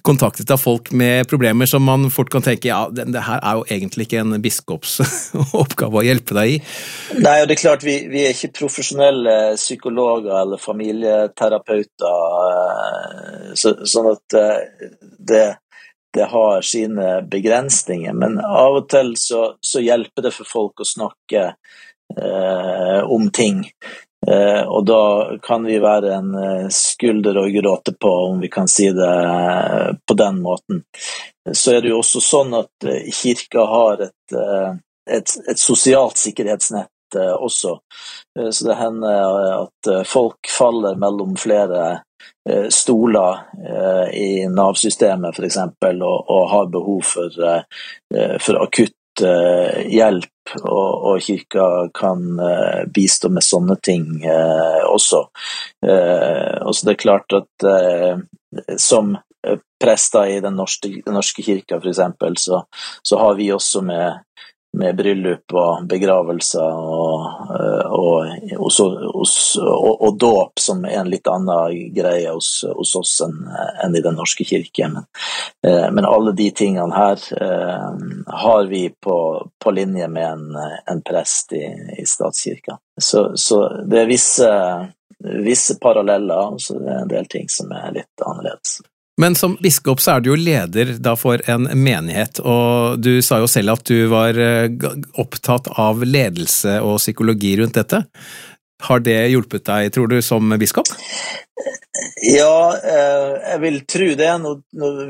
[0.05, 3.65] kontaktet av folk med problemer som man fort kan tenke ja, det, her er jo
[3.69, 4.99] egentlig ikke en biskops
[5.63, 6.59] oppgave å hjelpe deg i.
[7.21, 13.75] Nei, og det er klart vi, vi er ikke profesjonelle psykologer eller familieterapeuter, uh, så,
[13.87, 14.87] sånn at uh,
[15.31, 15.45] det
[16.13, 20.87] det har sine begrensninger, men av og til så, så hjelper det for folk å
[20.87, 21.43] snakke
[22.17, 23.63] eh, om ting.
[24.27, 28.69] Eh, og da kan vi være en eh, skulder å gråte på, om vi kan
[28.69, 30.83] si det eh, på den måten.
[31.51, 34.35] Så er det jo også sånn at kirka har et,
[35.09, 37.71] et, et sosialt sikkerhetsnett også.
[38.37, 42.03] Så det hender at folk faller mellom flere
[42.71, 43.41] stoler
[44.13, 45.57] i Nav-systemet f.eks.
[45.81, 47.41] Og, og har behov for,
[48.45, 55.19] for akutt hjelp, og, og, kirka kan uh, bistå med sånne ting uh, også.
[55.81, 57.65] og så det er klart at
[58.79, 59.15] som
[59.81, 62.63] prester i Den norske, den norske kirka, f.eks., så,
[63.01, 64.19] så har vi også med
[64.77, 67.25] med bryllup og begravelser og,
[67.57, 68.29] eh, og,
[68.59, 73.35] og, og, dåp, som er en litt annen greie hos, hos oss enn,
[73.83, 74.87] enn, i Den norske kirke.
[74.93, 75.09] Men,
[75.67, 77.89] eh, men, alle de tingene her eh,
[78.45, 79.17] har vi på,
[79.59, 81.65] på linje med en, en prest i,
[81.99, 82.79] i statskirka.
[83.01, 84.49] Så, så, det er visse,
[85.43, 88.79] visse paralleller, og så det er en del ting som er litt annerledes.
[89.19, 93.41] Men som biskop så er du jo leder da for en menighet, og du sa
[93.41, 94.71] jo selv at du var eh,
[95.19, 98.05] opptatt av ledelse og psykologi rundt dette.
[98.81, 100.89] Har det hjulpet deg, tror du, som biskop?
[102.23, 104.31] Ja, eh, jeg vil tro det.
[104.41, 104.55] Nå,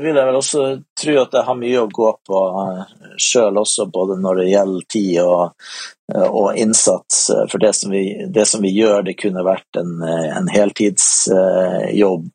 [0.02, 0.64] vil jeg vel også
[0.98, 4.86] tro at jeg har mye å gå på eh, sjøl også, både når det gjelder
[4.92, 5.70] tid og,
[6.14, 7.30] og innsats.
[7.50, 12.28] For det som, vi, det som, vi, gjør, det kunne vært en, en heltidsjobb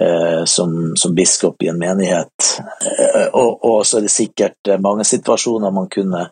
[0.00, 2.30] eh, som, som, biskop i en menighet.
[2.98, 6.28] Eh, og, og, så er det sikkert eh, mange situasjoner man kunne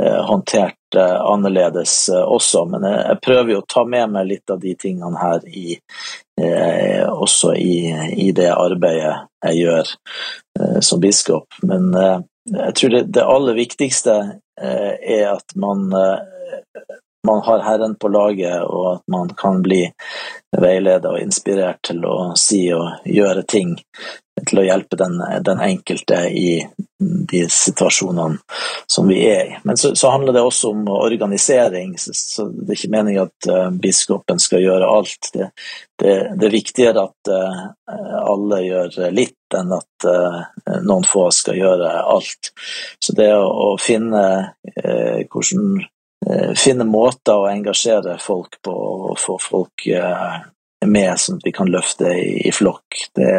[0.00, 4.54] eh, håndtert eh, annerledes eh, også, men jeg, prøver jo å ta med meg litt
[4.54, 5.78] av de tingene her i,
[6.38, 9.88] også i, i, det arbeidet jeg gjør
[10.86, 11.56] som biskop.
[11.66, 11.88] Men
[12.52, 14.14] jeg tror det, det aller viktigste
[14.58, 15.88] er at man
[17.26, 19.82] man har Herren på laget, og at man kan bli
[20.56, 23.76] veiledet og inspirert til å si og gjøre ting
[24.46, 26.60] til å hjelpe den, den enkelte i
[26.98, 28.38] de situasjonene
[28.90, 29.56] som vi er i.
[29.66, 33.50] Men så, så handler det også om organisering, så, så det er ikke meningen at
[33.50, 35.30] uh, biskopen skal gjøre alt.
[35.34, 35.50] Det,
[36.00, 37.60] det, det er viktigere at uh,
[38.22, 40.40] alle gjør litt, enn at uh,
[40.86, 42.52] noen få skal gjøre alt.
[43.02, 44.24] Så det å, å finne
[44.68, 45.78] hvordan
[46.58, 49.86] finne måter å engasjere folk på og få folk
[50.86, 52.98] med, sånn at vi kan løfte i, i flokk.
[53.16, 53.30] Det,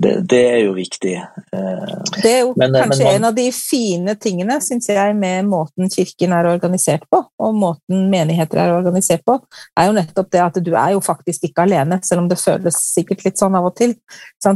[0.00, 1.12] det, det, er jo viktig.
[1.52, 3.16] Eh, det er jo men, eh, kanskje men man...
[3.18, 8.06] en av de fine tingene, syns jeg, med måten kirken er organisert på, og måten
[8.12, 9.36] menigheter er organisert på,
[9.76, 12.78] er jo nettopp det at du er jo faktisk ikke alene, selv om det føles
[12.94, 13.92] sikkert litt sånn av og til.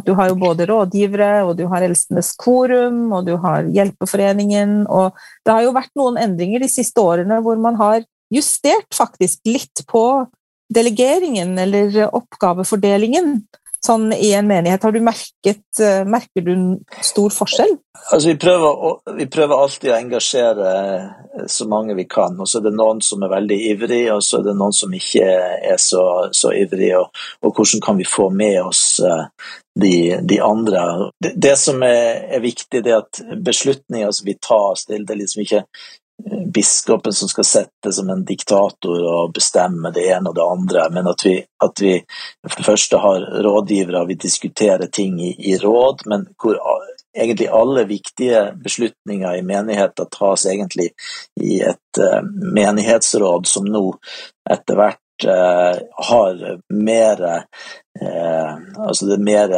[0.04, 5.18] Du har jo både rådgivere, og du har Eldstenes korum, og du har Hjelpeforeningen, og
[5.44, 8.00] det har jo vært noen endringer de siste årene hvor man har
[8.32, 10.24] justert faktisk litt på
[10.74, 13.36] delegeringen eller oppgavefordelingen
[13.84, 14.82] sånn i en menighet?
[14.82, 16.54] Har du merket, eh, merker du
[17.04, 17.76] stor forskjell?
[18.10, 22.38] Altså, vi, prøver, vi prøver alltid å engasjere eh, så mange vi kan.
[22.40, 24.94] og så er det noen som er veldig ivrige, og så er det noen som
[24.94, 25.26] ikke
[25.74, 27.02] er så, så ivrige.
[27.02, 29.26] Og, og, hvordan kan vi få med oss eh,
[29.80, 30.86] de, de andre?
[31.22, 35.22] Det, det, som er, er viktig, det er at beslutninger som vi tar, det er
[35.22, 35.64] liksom ikke
[36.54, 41.08] biskopen som skal sette som en diktator og bestemme det ene og det andre, men
[41.10, 41.94] at vi, at vi
[42.48, 46.58] for det første har rådgivere, vi diskuterer ting i, i råd, men hvor
[47.16, 50.90] egentlig alle viktige beslutninger i menigheten tas egentlig
[51.40, 52.20] i et uh,
[52.56, 53.86] menighetsråd som nå
[54.50, 56.40] etter hvert har
[56.74, 58.54] mer eh,
[58.86, 59.52] Altså det er mer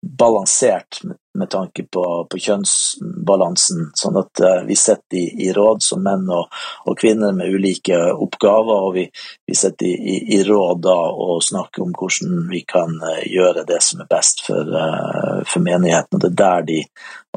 [0.00, 1.02] balansert
[1.34, 6.26] med tanke på, på, kjønnsbalansen, sånn at eh, vi sitter i, i, råd som menn
[6.28, 6.52] og,
[6.84, 9.06] og, kvinner med ulike oppgaver, og vi,
[9.48, 13.64] vi sitter i, i, i, råd da og snakker om hvordan vi kan uh, gjøre
[13.68, 16.18] det som er best for, uh, for menigheten.
[16.18, 16.80] Og det er der de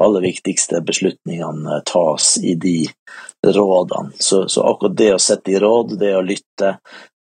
[0.04, 2.78] aller viktigste beslutningene tas, i de
[3.46, 4.12] rådene.
[4.20, 6.76] Så, så akkurat det å sitte i råd, det å lytte,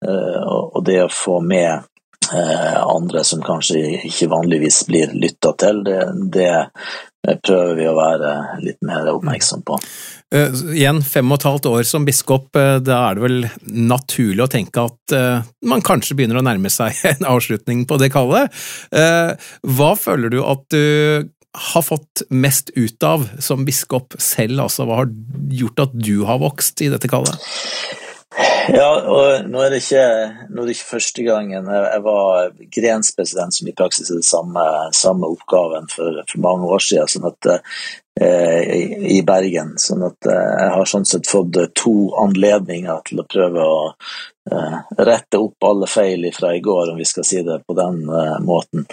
[0.00, 1.90] og, og det å få med
[2.32, 5.80] Eh, andre som kanskje ikke vanligvis blir lytta til.
[5.82, 5.98] Det,
[6.30, 9.78] det prøver vi å være litt mer oppmerksom på.
[10.30, 14.44] Uh, igjen, fem og et halvt år som biskop, uh, da er det vel naturlig
[14.44, 18.54] å tenke at uh, man kanskje begynner å nærme seg en avslutning på det kallet.
[19.66, 25.02] hva føler du at du har fått mest ut av som biskop selv, altså hva
[25.02, 25.10] har
[25.50, 27.50] gjort at du har vokst i dette kallet?
[28.70, 30.02] Ja, og nå er det ikke,
[30.46, 31.66] er det ikke første gangen.
[31.66, 36.84] Jeg var grenspresident, som i praksis er den samme, samme oppgaven for, for, mange år
[36.84, 37.48] siden, sånn at,
[38.22, 38.68] eh,
[39.16, 39.72] i Bergen.
[39.82, 44.76] Sånn at eh, jeg har sånn sett fått to anledninger til å prøve å eh,
[45.00, 48.36] rette opp alle feil fra i går, om vi skal si det på den eh,
[48.46, 48.86] måten.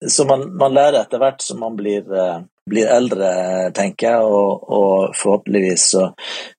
[0.00, 3.34] Så man, man, lærer etter hvert som man blir, eh, blir eldre,
[3.76, 6.08] tenker jeg, og, og forhåpentligvis så,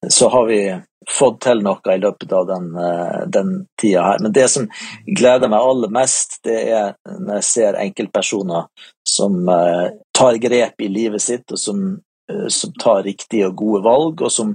[0.05, 0.61] så har vi
[1.07, 4.19] fått til noe i løpet av den, eh, den tida her.
[4.19, 4.67] Men det som
[5.05, 8.67] gleder meg aller mest, det er når jeg ser enkeltpersoner
[9.07, 11.81] som uh, tar grep i livet sitt, og som,
[12.31, 14.53] uh, som tar riktige og gode valg, og som,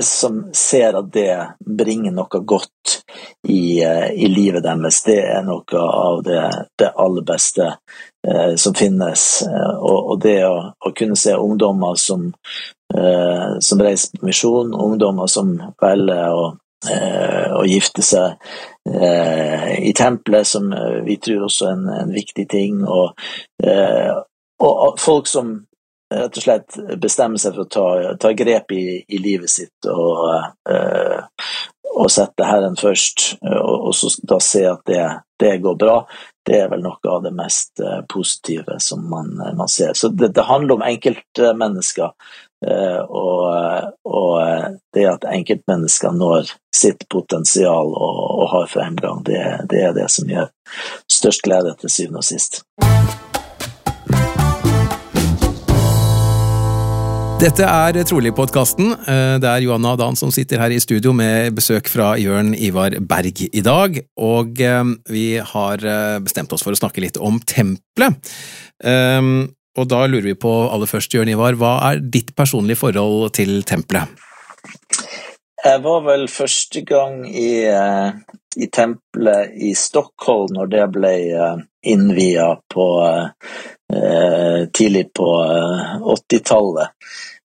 [0.00, 3.02] som ser at det bringer noe godt
[3.48, 5.02] i, i, livet deres.
[5.04, 6.40] Det er noe av det,
[6.78, 7.74] det aller beste
[8.60, 9.22] som finnes.
[9.80, 12.26] og, og det å, kunne se ungdommer som
[12.94, 15.52] Eh, som reiser på misjon, ungdommer som
[15.82, 16.46] velger å,
[16.90, 18.34] eh, å gifte seg
[18.90, 20.72] eh, i tempelet, som
[21.06, 23.14] vi tror også er en, en viktig ting, og,
[24.58, 25.52] og, folk som
[26.10, 30.24] rett og slett bestemmer seg for å ta, ta grep i, i, livet sitt og,
[31.96, 35.00] og sette Herren først, og, og så da se at det,
[35.42, 35.96] det, går bra,
[36.46, 39.96] det er vel noe av det mest positive som man, man ser.
[39.98, 42.14] Så det, det handler om enkeltmennesker
[42.66, 44.40] Eh, og, og,
[44.92, 49.40] det at enkeltmennesker når sitt potensial og, og har fremgang, det,
[49.72, 50.52] det, er det som gjør
[51.08, 52.64] størst glede til syvende og sist.
[57.40, 58.90] Dette er Trolig-podkasten.
[59.08, 62.92] Eh, det er Johanna Dan som sitter her i studio med besøk fra Jørn Ivar
[63.00, 63.96] Berg i dag.
[64.20, 65.86] Og eh, vi har
[66.20, 68.28] bestemt oss for å snakke litt om tempelet.
[68.84, 73.62] Og da lurer vi på aller først, Jørn Ivar, hva er ditt personlige forhold til
[73.64, 74.12] tempelet?
[75.64, 81.16] Jeg var vel første gang i, i tempelet i Stockholm når det ble
[81.88, 82.86] innvia på
[84.76, 85.28] tidlig på
[86.20, 86.96] 80-tallet.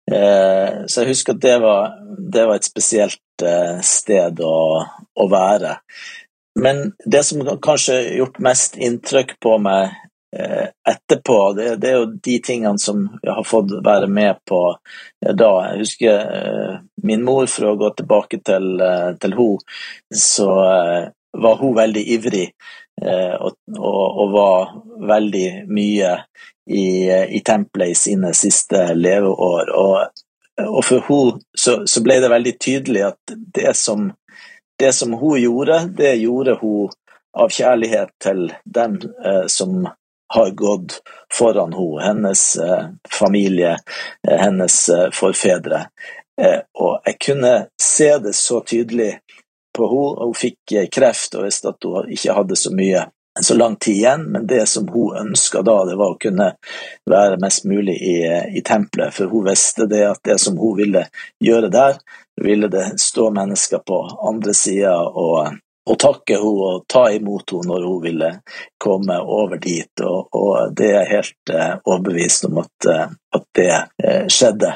[0.03, 1.93] Så jeg husker at det var,
[2.33, 3.43] det var et spesielt
[3.87, 5.77] sted å, å, være.
[6.59, 9.95] Men det som kanskje har gjort mest inntrykk på meg
[10.35, 11.53] Eh, etterpå.
[11.53, 15.49] Det, det, er jo de tingene som jeg har fått være med på eh, da.
[15.67, 18.81] Jeg husker eh, min mor, for å gå tilbake til,
[19.21, 19.75] til henne,
[20.09, 20.47] så
[21.43, 22.47] var hun veldig ivrig
[23.03, 24.73] og, og, og var
[25.09, 26.11] veldig mye
[26.70, 29.74] i, i tempelet i sine siste leveår.
[29.76, 30.24] Og
[30.61, 34.11] og for hun så, så, ble det veldig tydelig at det som,
[34.80, 36.91] det som hun gjorde, det gjorde hun
[37.34, 39.88] av kjærlighet til dem eh, som
[40.34, 40.99] har gått
[41.34, 43.78] foran henne, hennes eh, familie,
[44.28, 45.88] eh, hennes eh, forfedre.
[46.41, 49.11] Eh, og jeg kunne se det så tydelig
[49.74, 50.28] på henne.
[50.28, 53.07] Hun fikk eh, kreft og visste at hun ikke hadde så mye
[53.41, 56.51] så lang tid igjen, men det som hun ønska da, det var å kunne
[57.09, 58.17] være mest mulig i,
[58.57, 59.13] i tempelet.
[59.13, 61.07] For hun visste det at det som hun ville
[61.41, 61.97] gjøre der,
[62.41, 65.57] ville det stå mennesker på andre sida og,
[65.89, 68.31] og, takke henne og ta imot henne når hun ville
[68.81, 70.05] komme over dit.
[70.05, 73.05] Og, og det er helt uh, overbevist om at, uh,
[73.38, 73.71] at det
[74.05, 74.75] uh, skjedde.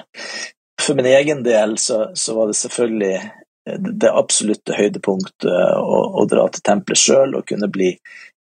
[0.82, 3.18] For min egen del så, så var det selvfølgelig
[3.78, 7.90] det absolutte høydepunktet å, å dra til tempelet sjøl og kunne bli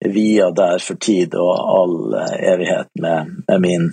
[0.04, 3.88] via der for tid og all eh, evighet med, med min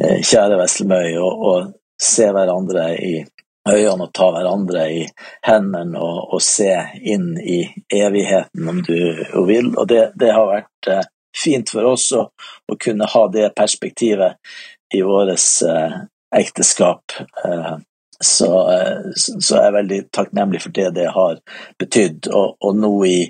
[0.00, 3.22] eh, kjære Veslemøy, og, og, se hverandre i
[3.64, 5.06] øynene og ta hverandre i
[5.48, 6.74] hendene og, og se
[7.08, 8.98] inn i evigheten, om du
[9.48, 9.70] vil.
[9.72, 12.26] Og det, det har vært eh, fint for oss å,
[12.68, 14.36] å, kunne ha det perspektivet
[14.92, 15.40] i vårt
[16.36, 17.16] ekteskap.
[18.16, 21.40] Eh, så, eh, så, jeg er veldig takknemlig for det det har
[21.78, 22.28] betydd.
[22.32, 23.28] Og, og nå i,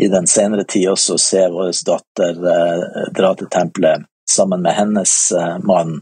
[0.00, 5.32] i, den senere tid også se vår datter eh, dra til tempelet sammen med hennes
[5.32, 6.00] eh, mann,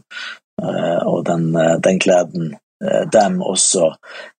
[0.63, 3.95] eh, og den, eh, den gleden eh, dem også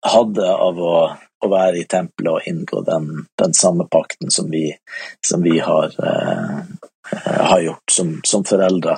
[0.06, 0.96] hadde av å,
[1.42, 4.70] å, være i tempelet og inngå den, den samme pakten som vi,
[5.26, 5.92] som vi har,
[7.26, 8.98] har gjort som, som foreldre.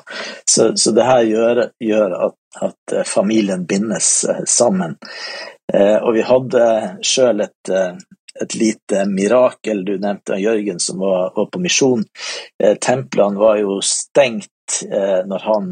[0.49, 4.97] Så, så det her gjør, gjør at at eh, familien bindes eh, sammen.
[5.73, 6.65] Eh, og vi hadde
[7.05, 7.71] sjøl et,
[8.41, 9.85] et, lite mirakel.
[9.85, 12.03] Du nevnte Jørgen som var, var på misjon.
[12.81, 14.49] Templene var jo stengt
[15.27, 15.71] når han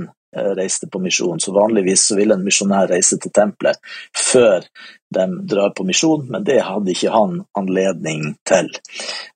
[0.57, 3.79] reiste på misjon, så vanligvis så vil en misjonær reise til tempelet
[4.17, 4.63] før
[5.11, 8.71] de drar på misjon, men det hadde ikke han anledning til.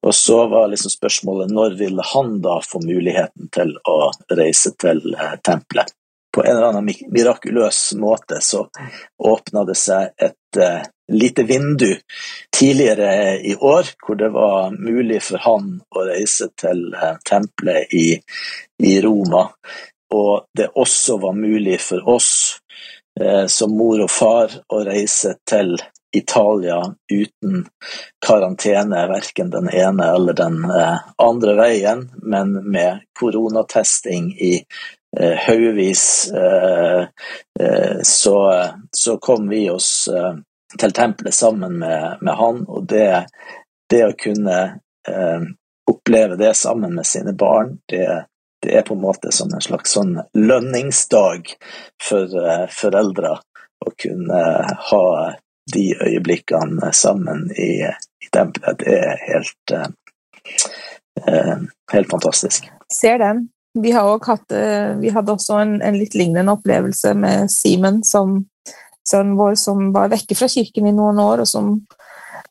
[0.05, 3.99] Og så var liksom spørsmålet når ville han da få muligheten til å
[4.39, 5.03] reise til
[5.43, 5.91] tempelet?
[6.35, 8.67] på en eller annen mirakuløs måte så
[9.23, 10.81] åpna det seg et uh,
[11.11, 11.93] lite vindu
[12.57, 16.89] tidligere i år hvor det var mulig for han å reise til
[17.29, 18.07] tempelet i,
[18.83, 19.45] i, Roma.
[20.13, 22.31] Og det også var mulig for oss
[23.21, 25.75] eh, som mor og far å reise til
[26.15, 26.77] Italia
[27.11, 27.65] uten
[28.23, 30.61] karantene, verken den ene eller den
[31.19, 34.53] andre veien, men med koronatesting i
[35.19, 36.99] Eh, haugevis, eh,
[37.59, 40.09] eh, så, så, kom vi oss
[40.79, 43.25] til tempelet sammen med, med han, og det,
[43.89, 44.57] det å kunne
[45.85, 48.25] oppleve det sammen med sine barn, det,
[48.65, 51.53] det, er på en måte som en slags sånn lønningsdag
[52.01, 52.35] for
[52.73, 53.37] foreldre
[53.85, 54.43] å kunne
[54.89, 55.07] ha
[55.73, 57.81] de øyeblikkene sammen i,
[58.25, 58.79] i tempelet.
[58.79, 59.75] Det er helt,
[61.25, 61.57] eh,
[61.93, 62.69] helt fantastisk.
[62.93, 63.47] Ser den.
[63.75, 68.45] Vi, hatt, eh, vi hadde også en, en, litt lignende opplevelse med Simen, som
[69.05, 71.73] sønnen vår, som var vekke fra kirken i noen år, og som,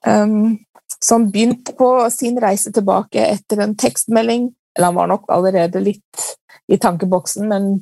[0.07, 0.59] um,
[1.01, 4.51] som begynte på sin reise tilbake etter en tekstmelding.
[4.75, 6.25] Eller han var nok allerede litt
[6.73, 7.75] i tankeboksen, men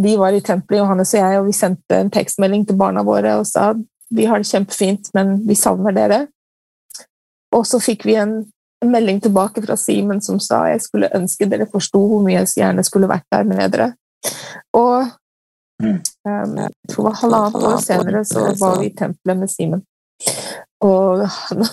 [0.00, 3.36] vi var i tempelet, Johannes og jeg, og vi sendte en tekstmelding til barna våre
[3.40, 3.72] og sa
[4.10, 6.24] vi har det kjempefint, men vi savner dere.
[7.54, 8.40] Og så fikk vi en
[8.84, 12.84] melding tilbake fra Simen som sa jeg skulle ønske dere forsto hvor mye jeg gjerne
[12.86, 13.92] skulle vært der med dere.
[14.74, 15.06] Og
[15.84, 19.84] um, jeg tror det var halvannet år senere så var vi i tempelet med Simen.
[20.84, 21.66] Og han,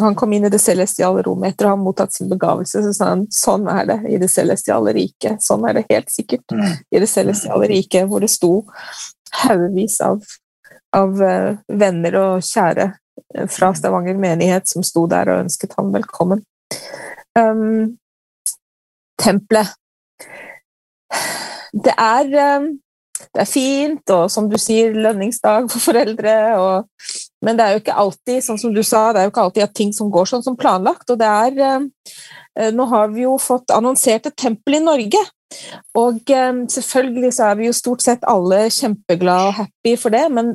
[0.00, 2.82] han, kom inn i det celestiale rommet etter å ha mottatt sin begavelse.
[2.86, 5.42] Så sa han sånn er det i det celestiale riket.
[5.44, 8.52] Sånn er det helt sikkert i det celestiale riket, hvor det sto
[9.44, 10.22] haugevis av,
[10.96, 12.92] av uh, venner og kjære
[13.50, 16.44] fra Stavanger menighet som sto der og ønsket ham velkommen.
[17.36, 17.96] Um,
[19.20, 19.74] tempelet
[21.74, 22.68] det er, um,
[23.34, 26.34] det er fint, og som du sier, lønningsdag for foreldre.
[26.62, 29.46] Og, men det er jo ikke alltid sånn som du sa, det er jo ikke
[29.48, 31.10] alltid at ting som går sånn som planlagt.
[31.10, 31.88] og det er, um,
[32.54, 35.18] Nå har vi jo fått annonsert et tempel i Norge.
[35.98, 40.28] Og um, selvfølgelig så er vi jo stort sett alle kjempeglade og happy for det,
[40.30, 40.54] men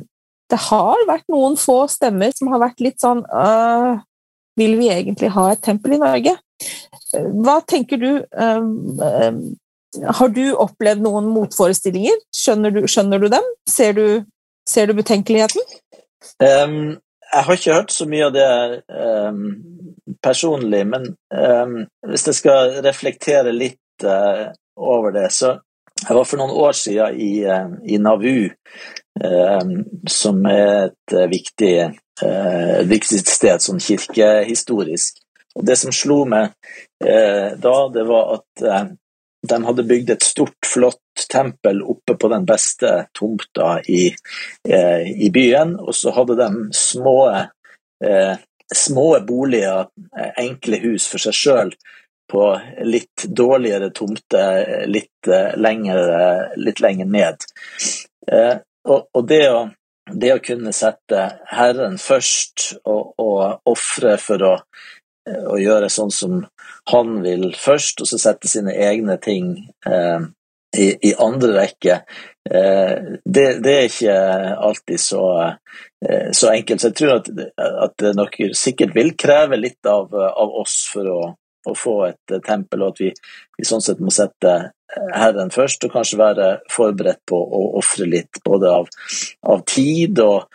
[0.50, 4.00] det har vært noen få stemmer som har vært litt sånn øh,
[4.58, 6.32] Vil vi egentlig ha et tempel i Norge?
[7.14, 8.10] Hva tenker du?
[9.98, 12.18] Har du opplevd noen motforestillinger?
[12.36, 13.46] Skjønner du, skjønner du dem?
[13.68, 14.04] Ser du,
[14.68, 15.64] ser du betenkeligheten?
[16.42, 18.46] Um, jeg har ikke hørt så mye av det
[18.90, 19.42] um,
[20.22, 21.74] personlig, men um,
[22.06, 25.56] hvis jeg skal reflektere litt uh, over det, så
[26.00, 28.50] jeg var for noen år siden i, uh, i Navu
[30.08, 31.72] som er et viktig,
[32.24, 35.18] et viktig sted sånn kirkehistorisk.
[35.58, 36.54] Og Det som slo meg
[37.02, 38.62] da, det var at
[39.48, 44.10] de hadde bygd et stort, flott tempel oppe på den beste tomta i,
[44.68, 47.16] i byen, og så hadde de små
[48.74, 49.88] små boliger,
[50.38, 51.72] enkle hus for seg sjøl,
[52.30, 52.44] på
[52.86, 55.54] litt dårligere tomter litt, eh,
[56.56, 57.46] litt lenger ned.
[58.30, 58.56] Eh,
[58.88, 59.64] og, og det, å,
[60.12, 64.54] det, å, kunne sette Herren først og, og ofre for å,
[65.28, 66.42] å, gjøre sånn som
[66.90, 69.52] han vil først, og så sette sine egne ting
[69.86, 70.28] eh,
[70.76, 72.00] i, i, andre rekke,
[72.46, 72.94] eh,
[73.24, 74.16] det, det, er ikke
[74.68, 75.24] alltid så,
[76.06, 76.80] eh, så, enkelt.
[76.80, 77.30] Så jeg tror at,
[77.86, 81.20] at det nok sikkert vil kreve litt av, av oss for å
[81.68, 83.10] å få et eh, tempel, og at vi,
[83.58, 88.08] vi, sånn sett må sette eh, Herren først, og kanskje være forberedt på å ofre
[88.08, 88.90] litt, både av,
[89.52, 90.48] av tid og,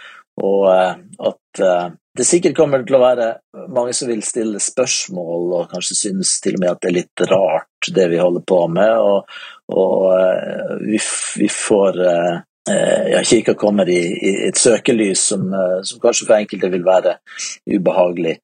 [0.43, 0.95] og uh,
[1.29, 3.27] at uh, det sikkert kommer til å være
[3.75, 7.23] mange som vil stille spørsmål, og kanskje synes til og med at det er litt
[7.31, 9.38] rart, det vi holder på med, og,
[9.75, 10.99] og uh, vi,
[11.39, 12.01] vi, får
[12.65, 15.51] ja, Kirka kommer i, i, et søkelys som,
[15.86, 17.11] som kanskje for enkelte vil være
[17.69, 18.39] ubehagelig.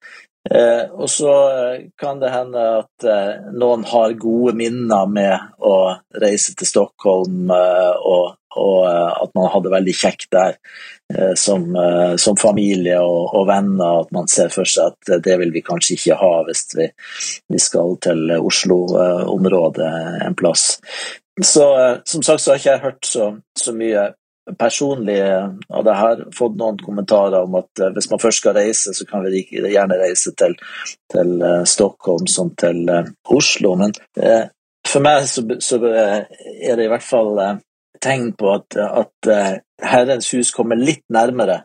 [0.50, 5.76] Eh, og så eh, kan det hende at eh, noen har gode minner med å
[6.18, 10.58] reise til Stockholm, eh, og, og, eh, at man hadde veldig kjekt der
[11.14, 11.68] eh, som,
[12.18, 14.02] som, familie og, og, venner.
[14.02, 16.90] At man ser for seg at det vil vi kanskje ikke ha hvis vi,
[17.54, 19.92] vi skal til Oslo-området
[20.26, 20.72] en plass.
[21.42, 21.68] Så
[22.10, 24.10] som sagt så har ikke jeg hørt så, så mye
[24.58, 29.08] personlig hadde jeg fått noen kommentarer om at eh, hvis man først skal reise, så
[29.10, 30.56] kan vi gjerne reise til,
[31.12, 32.90] til uh, Stockholm som til
[33.32, 33.76] Oslo.
[33.80, 33.94] Men
[34.88, 37.38] for meg så, så, er det i hvert fall
[38.02, 39.30] tegn på at, at
[39.82, 41.62] Herrens hus kommer litt nærmere,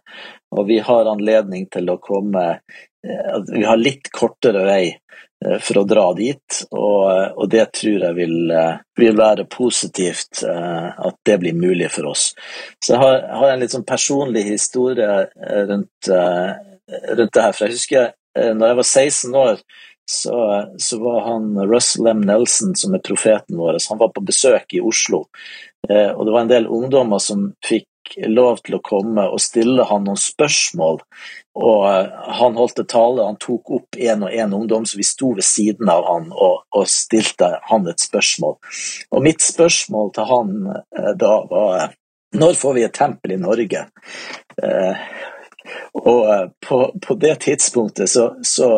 [0.53, 2.45] og vi har anledning til å komme
[3.07, 8.17] vi har litt kortere vei Eh, for å dra dit, og, og det tror jeg
[8.17, 12.31] vil, eh, vil, være positivt eh, at det blir mulig for oss.
[12.81, 15.27] Så jeg har, har en litt sånn personlig historie
[15.69, 17.53] rundt, rundt det her.
[17.53, 19.61] For jeg husker når jeg var 16 år,
[20.07, 20.39] så,
[20.79, 22.21] så, var han Russell M.
[22.29, 25.25] Nelson, som er profeten vår, han var på besøk i Oslo.
[25.89, 27.89] Og det var en del ungdommer som fikk
[28.29, 31.01] lov til å komme og stille han noen spørsmål.
[31.57, 35.07] Og eh, han holdt et tale, han tok opp én og én ungdom, så vi
[35.09, 38.59] sto ved siden av han og, og, stilte han et spørsmål.
[39.17, 41.95] Og mitt spørsmål til han eh, da var
[42.37, 43.87] når får vi et tempel i Norge?
[44.63, 45.05] Eh,
[45.97, 48.69] og på, på det tidspunktet så, så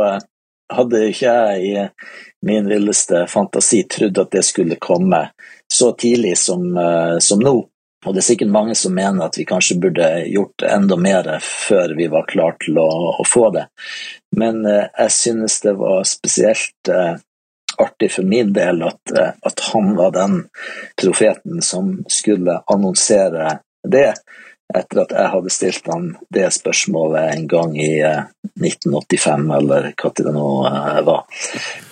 [0.72, 5.24] hadde ikke jeg i min villeste fantasi trodd at det skulle komme
[5.68, 6.62] så tidlig som,
[7.20, 7.56] som nå.
[8.06, 11.96] Og det er sikkert mange som mener at vi kanskje burde gjort enda mer før
[11.98, 12.88] vi var klar til å,
[13.18, 13.66] å få det.
[14.38, 17.16] Men eh, jeg synes det var spesielt eh,
[17.78, 20.44] artig for min del at, eh, at, han var den
[21.00, 24.12] profeten som skulle annonsere det
[24.76, 27.92] etter at jeg hadde stilt han det spørsmålet en gang i
[28.60, 31.22] 1985, eh, eller hva det nå eh, var.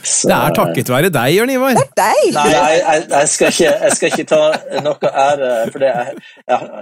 [0.03, 1.79] Så, det er takket være deg, Jørn Ivar.
[1.79, 2.27] Det er deg!
[2.37, 5.95] Nei, jeg, jeg, jeg, skal ikke, jeg, skal ikke, ta noe ære for det.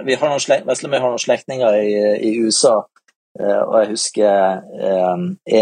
[0.09, 1.95] vi har noen slekt, har noen slektninger i,
[2.27, 2.75] i, USA,
[3.39, 4.61] eh, og jeg husker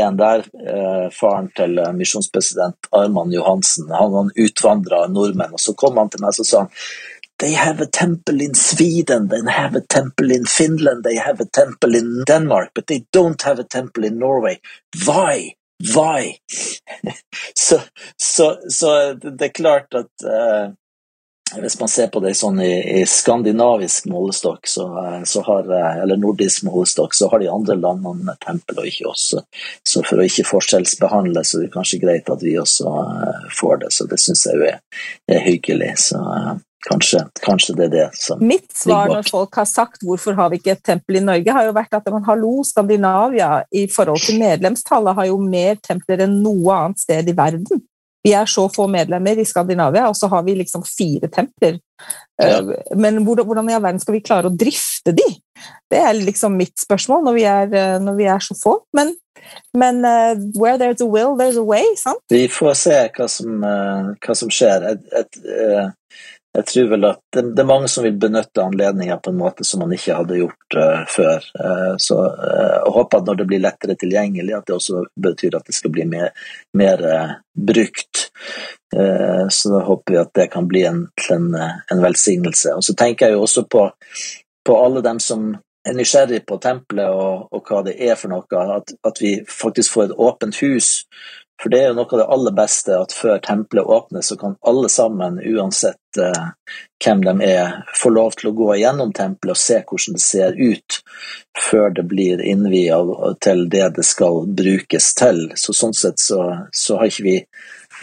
[0.01, 0.49] en der,
[1.13, 3.93] faren til misjonspresident Arman Johansen.
[3.93, 6.73] Han var en utvandra nordmenn, og så kom han til meg og sa han,
[7.39, 11.45] They have a temple in Sweden, they have a temple in Finland, they have a
[11.45, 14.59] temple in Denmark, but they don't have a temple in Norway.
[15.05, 15.55] Why?
[15.95, 16.37] Why?
[17.53, 17.81] så,
[18.17, 20.71] så, så, det er klart at uh,
[21.61, 22.71] hvis man ser på det sånn i,
[23.01, 27.75] i skandinavisk målestokk, så, eh, så, har, eh, eller nordisk målestokk, så har de andre
[27.77, 29.25] landene tempel og ikke oss.
[29.83, 32.93] Så for å ikke forskjellsbehandle, så er det kanskje greit at vi også
[33.59, 33.91] får det.
[33.93, 34.79] Så det syns jeg er,
[35.29, 35.93] er, hyggelig.
[36.07, 36.21] Så
[36.83, 40.59] Kanskje, kanskje, det er det som Mitt svar når folk har sagt 'hvorfor har vi
[40.59, 44.39] ikke et tempel i Norge', har jo vært at man, hallo, Skandinavia i forhold til
[44.41, 47.83] medlemstallet har jo mer templer enn noe annet sted i verden.
[48.23, 51.79] Vi er så få medlemmer i Skandinavia, og så har vi liksom fire templer.
[52.39, 52.59] Ja.
[52.59, 55.25] Eh, men hvordan i all verden skal vi klare å drifte de?
[55.91, 58.77] Det er liksom mitt spørsmål når vi er, eh, når vi er så få.
[58.95, 59.11] Men,
[59.75, 62.23] men uh, where there's a will, there's a way, sant?
[62.31, 64.87] Vi får se hva som, uh, hva som skjer.
[64.93, 65.91] Et, et, uh,
[66.53, 69.65] jeg tror vel at det, det, er mange som vil benytte anledninga på en måte
[69.65, 71.47] som man ikke hadde gjort uh, før.
[71.57, 75.57] Uh, så uh, jeg håper at når det blir lettere tilgjengelig, at det også betyr
[75.57, 76.29] at det skal bli mer,
[76.77, 77.03] mer
[77.53, 78.29] brukt.
[78.93, 80.99] så da håper vi at det kan bli en,
[81.33, 82.75] en, en velsignelse.
[82.77, 83.87] Og så tenker jeg jo også på
[84.63, 88.61] på alle dem som er nysgjerrig på tempelet og, og, hva det er for noe,
[88.77, 90.91] at, at, vi faktisk får et åpent hus.
[91.61, 94.55] For det er jo noe av det aller beste, at før tempelet åpnes, så kan
[94.67, 96.49] alle sammen, uansett uh,
[97.03, 100.57] hvem de er, få lov til å gå gjennom tempelet og se hvordan det ser
[100.59, 100.99] ut,
[101.69, 102.99] før det blir innvia
[103.45, 105.45] til det det skal brukes til.
[105.55, 106.41] Så sånn sett så,
[106.73, 107.37] så har ikke vi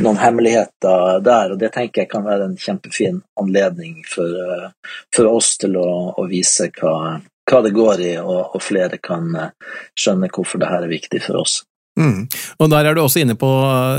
[0.00, 5.28] noen hemmeligheter der, og det tenker jeg kan være en kjempefin anledning for, uh, for
[5.34, 7.18] oss til å, å vise hva,
[7.50, 11.42] hva det går i, og, og flere kan uh, skjønne hvorfor dette er viktig for
[11.42, 11.60] oss.
[11.98, 12.26] Mm.
[12.60, 13.48] Og der er du også inne på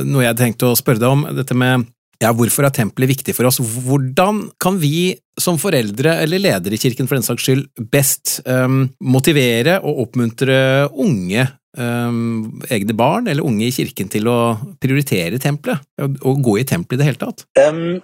[0.08, 1.90] noe jeg tenkte å spørre deg om, dette med
[2.22, 3.58] ja, hvorfor er tempelet viktig for oss?
[3.58, 8.84] Hvordan kan vi som foreldre eller ledere i kirken for den saks skyld best um,
[9.02, 10.60] motivere og oppmuntre
[11.02, 11.48] unge,
[11.80, 14.38] um, egne barn eller unge i kirken til å
[14.82, 17.46] prioritere tempelet, og, gå i tempelet i det hele tatt?
[17.58, 17.98] Um,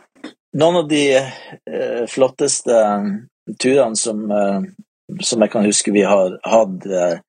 [0.57, 2.81] noen av de uh, flotteste
[3.61, 4.65] turene som, uh,
[5.21, 7.21] som jeg kan huske vi har hatt uh,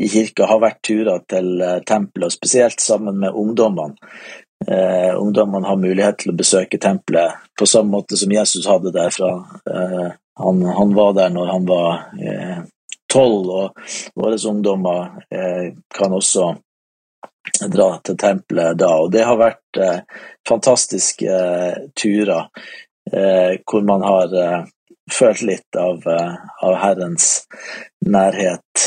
[0.00, 3.96] i kirka har vært turer til eh, tempelet, og spesielt sammen med ungdommene.
[4.62, 9.32] Eh, ungdommene har mulighet til å besøke tempelet på samme måte som Jesus hadde derfra.
[9.68, 10.10] Eh,
[10.42, 12.60] han, han, var der når han var eh,
[13.12, 13.82] tolv, og
[14.16, 16.52] våre ungdommer eh, kan også
[17.68, 18.94] dra til tempelet da.
[19.02, 21.42] Og det har vært eh, fantastiske
[21.98, 22.48] turer
[23.12, 24.30] hvor man har
[25.10, 27.46] følt litt av, eh, av Herrens
[28.06, 28.84] nærhet.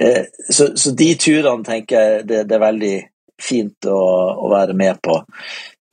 [0.00, 2.94] Eh, så, så, de turene tenker jeg det, det er veldig
[3.42, 3.98] fint å,
[4.34, 5.18] å, være med på.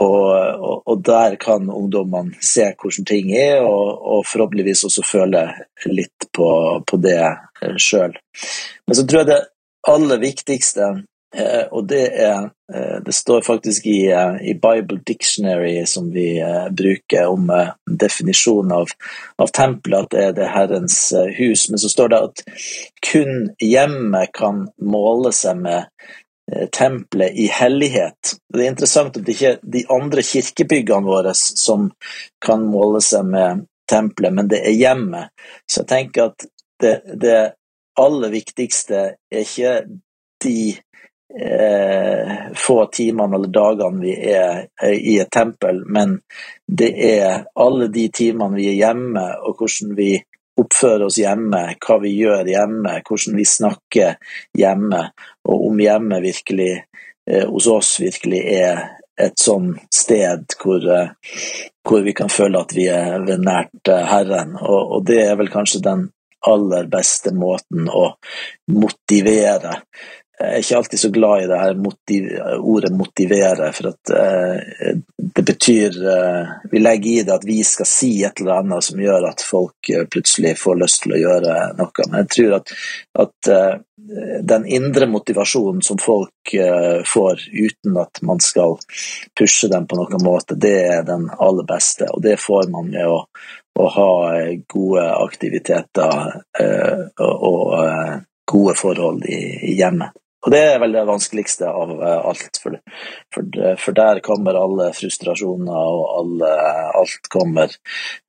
[0.04, 5.46] Og, og, og der kan ungdommene se hvordan ting er, og, og forhåpentligvis også føle
[5.88, 6.48] litt på,
[6.88, 8.16] på det eh, sjøl.
[8.86, 9.44] Men så tror jeg det
[9.92, 10.90] aller viktigste
[11.72, 17.28] og det er eh, Det står faktisk i, eh, i Bible Dictionary, som vi bruker
[17.28, 17.52] om
[18.02, 18.94] definisjonen av,
[19.38, 21.00] av tempelet, at det er det Herrens
[21.38, 21.70] hus.
[21.70, 22.46] Men så står det at
[23.12, 25.92] kun hjemmet kan måle seg med
[26.72, 28.36] tempelet i hellighet.
[28.54, 31.90] Det er interessant at det ikke er de andre kirkebyggene våre som
[32.46, 35.34] kan måle seg med tempelet, men det er hjemmet.
[35.70, 36.46] Så jeg tenker at
[36.82, 37.40] det, det
[38.00, 39.76] aller viktigste er ikke
[40.44, 40.76] de
[41.42, 46.20] eh, få timene eller dagene vi er i et tempel, men
[46.68, 50.14] det er alle de timene vi er hjemme, og hvordan vi
[50.62, 55.02] oppfører oss hjemme, hva vi gjør hjemme, hvordan vi snakker hjemme,
[55.50, 61.14] og om hjemmet virkelig eh, hos oss virkelig er et sånn sted hvor, eh,
[61.86, 64.56] hvor, vi kan føle at vi er ved nært eh, Herren.
[64.60, 66.10] Og, og det er vel kanskje den
[66.46, 68.12] aller beste måten å
[68.70, 69.80] motivere
[70.36, 72.26] jeg er ikke alltid så glad i det her motiv
[72.60, 77.88] ordet 'motivere', for at eh, det betyr eh, Vi legger i det at vi skal
[77.88, 81.54] si et eller annet som gjør at folk uh, plutselig får lyst til å gjøre
[81.80, 82.08] noe.
[82.10, 82.74] Men jeg tror at,
[83.24, 83.52] at
[84.52, 86.52] den indre motivasjonen som folk
[87.10, 88.76] får uten at man skal
[89.40, 92.10] pushe dem på noen måte, det er den aller beste.
[92.12, 93.24] Og det får man med å,
[93.80, 94.12] å ha
[94.70, 96.38] gode aktiviteter
[97.24, 97.74] og
[98.46, 100.14] gode forhold i, i hjemmet.
[100.46, 102.78] Og det er vel det vanskeligste av eh, alt, for,
[103.34, 106.52] for, for der kommer alle frustrasjoner og alle,
[107.02, 107.74] alt kommer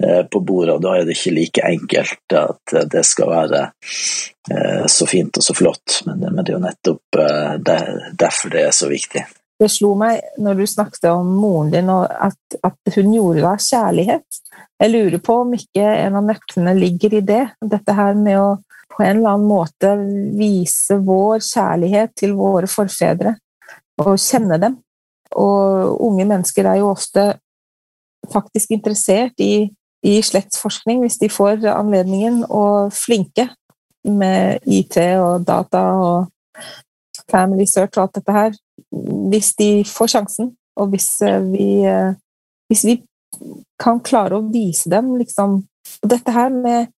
[0.03, 4.87] eh, på bordet, og da er det ikke like enkelt at det skal være eh,
[4.89, 6.01] så fint og så flott.
[6.09, 7.21] Men, men det er jo nettopp
[8.17, 9.27] derfor det er så viktig.
[9.57, 13.63] Det slo meg når du snakket om moren din, at, at hun gjorde det av
[13.65, 14.41] kjærlighet.
[14.81, 17.43] Jeg lurer på om ikke en av nøklene ligger i det.
[17.65, 18.49] Dette her med å
[18.97, 19.91] på en eller annen måte
[20.39, 23.35] vise vår kjærlighet til våre forfedre
[24.01, 24.79] og kjenne dem.
[25.37, 27.27] Og unge mennesker er jo ofte
[28.33, 29.69] faktisk interessert i,
[30.07, 33.51] i slektsforskning hvis de får anledningen, og flinke
[34.07, 36.63] med IT og data og
[37.31, 38.57] family search og alt dette her.
[39.31, 42.15] Hvis de får sjansen, og hvis eh, vi, eh,
[42.71, 42.97] hvis vi
[43.81, 45.63] kan klare å vise dem liksom
[46.03, 46.89] Og dette her med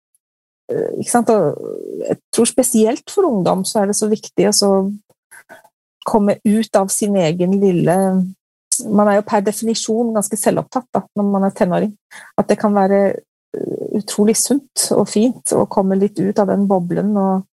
[0.68, 4.72] Eh, jeg tror spesielt for ungdom så er det så viktig å
[6.08, 7.96] komme ut av sin egen lille
[8.78, 11.96] Man er jo per definisjon ganske selvopptatt da, når man er tenåring.
[12.38, 16.68] At det kan være eh, utrolig sunt og fint å komme litt ut av den
[16.70, 17.48] boblen og,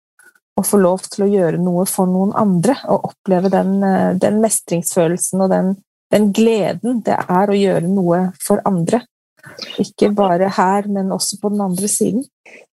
[0.60, 2.76] og få lov til å gjøre noe for noen andre.
[2.92, 5.72] Og oppleve den, eh, den mestringsfølelsen og den,
[6.14, 9.01] den gleden det er å gjøre noe for andre.
[9.82, 12.24] Ikke bare her, men også på den andre siden.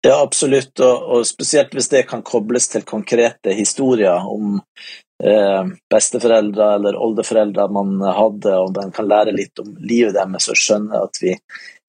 [0.04, 4.60] Ja, absolutt, og, og, spesielt hvis det kan kobles til konkrete historier om
[5.24, 10.60] eh, besteforeldre eller oldeforeldre man hadde, og man kan lære litt om livet deres og
[10.60, 11.34] skjønne at vi,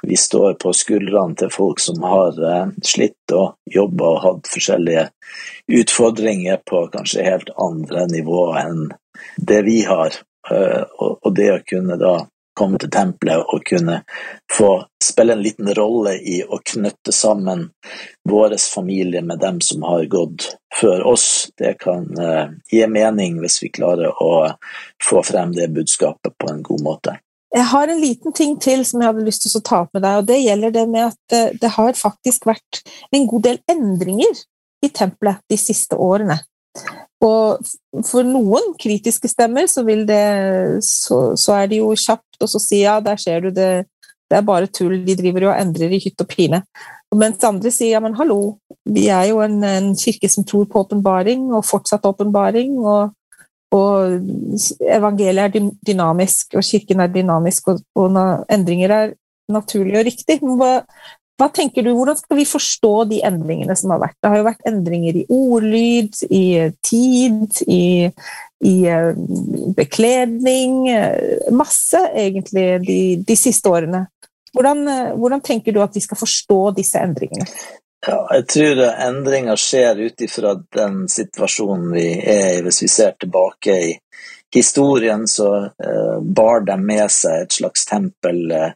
[0.07, 5.07] vi står på skuldrene til folk som har eh, slitt og jobba og hatt forskjellige
[5.81, 8.83] utfordringer på kanskje helt andre nivåer enn
[9.37, 10.17] det vi har.
[10.49, 12.15] Eh, og, det å kunne da
[12.57, 14.01] komme til tempelet og kunne
[14.51, 14.71] få
[15.03, 17.69] spille en liten rolle i å knytte sammen
[18.27, 20.49] vår familie med dem som har gått
[20.81, 21.49] før oss.
[21.57, 24.51] Det kan uh, gi mening hvis vi klarer å
[25.01, 27.15] få frem det budskapet på en god måte.
[27.55, 30.05] Jeg har en liten ting til som jeg hadde lyst til å ta opp med
[30.05, 33.59] deg, og det gjelder det med at det, det har faktisk vært en god del
[33.71, 34.45] endringer
[34.85, 36.39] i tempelet de siste årene.
[37.21, 37.71] Og
[38.07, 40.23] for noen kritiske stemmer så, det,
[40.85, 43.85] så, så er det jo kjapt å si ja, der ser du det,
[44.31, 46.63] det er bare tull, de driver jo og endrer i hytt og pine.
[47.13, 48.57] Mens andre sier ja, men hallo,
[48.87, 53.11] vi er jo en, en kirke som tror på åpenbaring, og fortsatt åpenbaring, og,
[53.75, 54.29] og,
[54.87, 59.13] evangeliet er dynamisk, og kirken er dynamisk, og, og endringer er
[59.51, 60.39] naturlig og riktig.
[60.39, 60.77] Hva,
[61.41, 64.17] hva tenker du, Hvordan skal vi forstå de endringene som har vært?
[64.21, 66.45] Det har jo vært endringer i ordlyd, i
[66.85, 67.83] tid, i,
[68.69, 69.09] i eh,
[69.77, 74.05] bekledning eh, Masse, egentlig, de, de siste årene.
[74.53, 77.49] Hvordan, eh, hvordan, tenker du at vi skal forstå disse endringene?
[78.05, 82.63] Ja, jeg tror endringer skjer ut ifra den situasjonen vi er i.
[82.65, 83.91] Hvis vi ser tilbake i
[84.55, 88.71] historien, så uh, bar de med seg et slags tempel uh,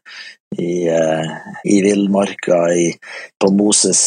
[0.57, 2.59] i, uh, i villmarka
[3.41, 4.01] på Moses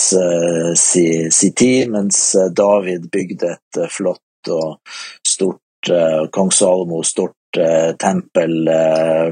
[0.80, 4.78] si, si, tid, mens eh, David bygde et flott og
[5.26, 5.90] stort
[6.32, 7.34] Kong Salomo stort
[8.00, 8.54] tempel,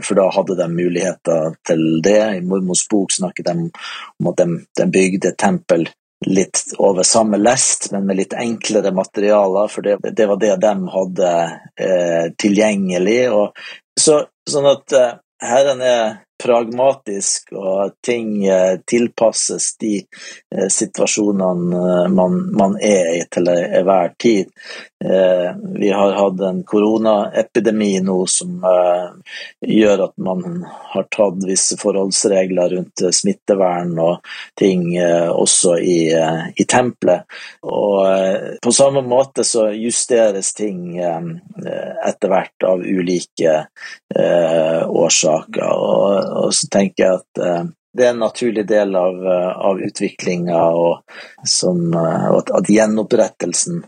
[0.04, 2.20] for da hadde de muligheter til det.
[2.38, 4.46] I Mormors bok snakket de om at de,
[4.78, 5.88] de bygde tempel
[6.24, 10.72] litt over samme lest, men med litt enklere materialer, for det, det var det de
[10.94, 11.32] hadde
[11.80, 13.20] eh, tilgjengelig.
[13.36, 13.66] Og,
[14.00, 15.12] så, sånn at eh,
[15.44, 23.22] Herren er pragmatisk, og ting eh, tilpasses de eh, situasjonene eh, man, man er i
[23.32, 24.52] til enhver tid.
[24.96, 28.62] Vi har hatt en koronaepidemi nå som
[29.60, 34.24] gjør at man har tatt visse forholdsregler rundt smittevern og
[34.56, 37.28] ting også i, i tempelet.
[37.68, 43.58] Og på samme måte så justeres ting etter hvert av ulike
[44.16, 45.76] årsaker.
[45.76, 47.66] og og så tenker jeg at uh,
[47.96, 53.80] det er en naturlig del av, uh, av utviklinga, og, uh, at, at, gjenopprettelsen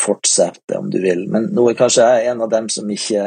[0.00, 1.26] fortsetter, om du vil.
[1.32, 3.26] Men nå er kanskje jeg en av dem som ikke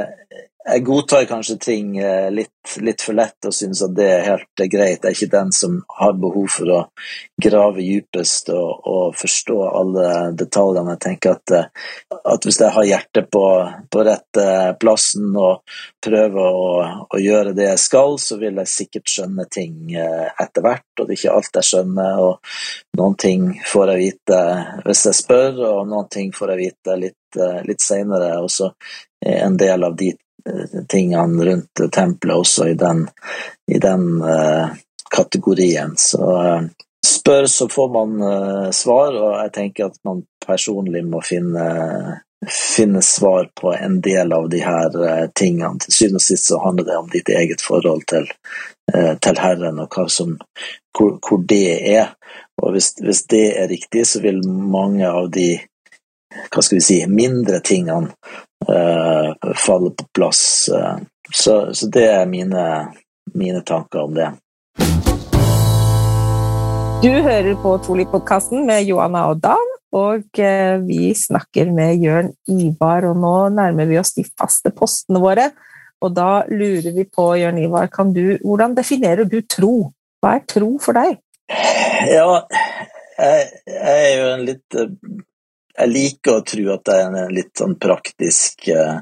[0.64, 4.62] jeg godtar kanskje ting eh, litt, litt, for lett og synes at det er helt
[4.72, 5.04] greit.
[5.04, 6.80] Jeg er ikke den som har behov for å
[7.44, 10.08] grave dypest og, og forstå alle
[10.40, 10.96] detaljene.
[10.96, 11.92] Jeg tenker at, eh,
[12.32, 13.44] at hvis jeg har hjertet på,
[13.92, 14.42] på rett
[14.80, 16.72] plassen og prøver å,
[17.10, 20.88] å, gjøre det jeg skal, så vil jeg sikkert skjønne ting eh, etter hvert.
[20.96, 22.24] Og det er ikke alt jeg skjønner.
[22.24, 24.44] og Noen ting får jeg vite
[24.88, 28.38] hvis jeg spør, og noen ting får jeg vite litt, litt seinere.
[28.40, 28.72] Og så
[29.24, 30.14] en del av de
[30.88, 33.08] tingene rundt tempelet også i den,
[33.72, 34.68] i den uh,
[35.16, 35.94] kategorien.
[35.98, 36.62] Så uh,
[37.06, 41.66] spør, så får man uh, svar, og jeg tenker at man personlig må finne,
[42.50, 45.80] finne svar på en del av de her tingene.
[45.80, 48.28] Til syvende og sist så handler det om ditt eget forhold til,
[49.24, 50.36] til Herren, og som,
[50.92, 52.12] hvor, hvor, det er.
[52.60, 55.54] Og hvis, hvis det er riktig, så vil mange av de
[56.52, 58.12] hva skal vi si, mindre tingene
[58.70, 60.70] uh, falle på plass.
[60.72, 61.00] Uh,
[61.34, 62.64] så, så, det er mine,
[63.34, 64.30] mine, tanker om det.
[67.04, 73.10] Du hører på Toli-podkasten med Johanna og Dan, og uh, vi snakker med Jørn Ivar.
[73.12, 75.52] Og nå nærmer vi oss de faste postene våre,
[76.04, 79.92] og da lurer vi på, Jørn Ivar, du, hvordan definerer du tro?
[80.24, 81.20] Hva er tro for deg?
[82.08, 82.42] Ja,
[83.20, 84.78] jeg, jeg er jo en litt
[85.74, 89.00] jeg liker å tro at jeg er en litt sånn praktisk eh,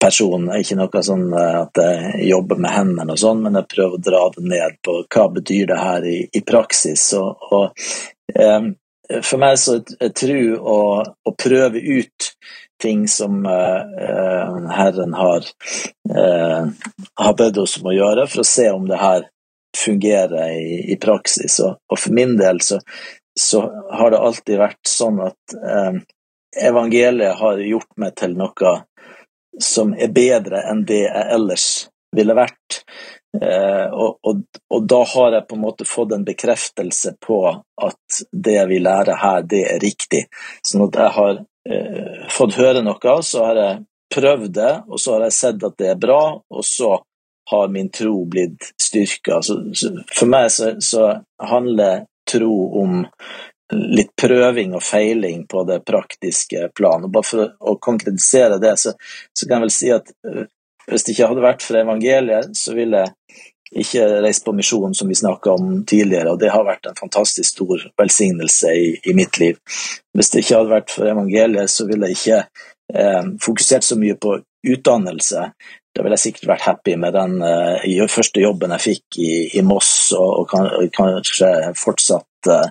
[0.00, 0.46] person.
[0.50, 3.98] Er ikke noe sånn eh, at jeg jobber med hendene og sånn, men jeg prøver
[3.98, 7.08] å dra det ned på hva betyr det her i, i praksis.
[7.18, 8.70] Og, og um,
[9.18, 12.30] for meg så er tro å, å, prøve ut
[12.82, 15.50] ting som uh, Herren har,
[16.10, 16.70] uh,
[17.18, 19.26] har bedt oss om å gjøre, for å se om det her
[19.76, 21.58] fungerer i, i praksis.
[21.64, 22.80] Og, og, for min del så,
[23.40, 26.00] så har det alltid vært sånn at eh,
[26.68, 28.74] evangeliet har gjort meg til noe
[29.60, 31.66] som er bedre enn det jeg ellers
[32.16, 32.82] ville vært.
[33.40, 38.20] Eh, og, og, og, da har jeg på en måte fått en bekreftelse på at
[38.32, 40.26] det vi lærer her, det er riktig.
[40.66, 43.80] Sånn at jeg har eh, fått høre noe, så har jeg
[44.12, 46.98] prøvd det, og så har jeg sett at det er bra, og så
[47.50, 49.40] har min tro blitt styrka.
[50.12, 51.08] For meg så, så
[51.42, 53.02] handler tro om
[53.72, 57.10] litt prøving og feiling på det praktiske planet.
[57.12, 58.92] Bare for å konkretisere det, så,
[59.32, 60.44] så, kan jeg vel si at øh,
[60.90, 65.08] hvis det ikke hadde vært for evangeliet, så ville jeg ikke reist på misjon, som
[65.08, 69.38] vi snakka om tidligere, og det har vært en fantastisk stor velsignelse i, i, mitt
[69.40, 69.60] liv.
[70.12, 72.40] Hvis det ikke hadde vært for evangeliet, så ville jeg ikke
[72.92, 74.36] eh, fokusert så mye på
[74.68, 75.50] utdannelse.
[75.92, 79.64] Da ville jeg sikkert vært happy med den uh, første jobben jeg fikk i, i
[79.66, 82.70] Moss, og, og kan, kanskje fortsatt uh,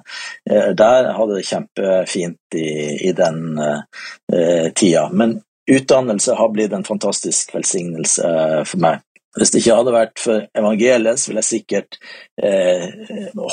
[0.50, 1.12] der.
[1.18, 2.72] Hadde det kjempefint i,
[3.10, 5.08] i den uh, tida.
[5.14, 5.40] Men
[5.70, 8.34] utdannelse har blitt en fantastisk velsignelse
[8.66, 9.06] for meg.
[9.38, 11.96] Hvis det ikke hadde vært for evangeliet, så ville jeg sikkert
[12.44, 12.84] eh,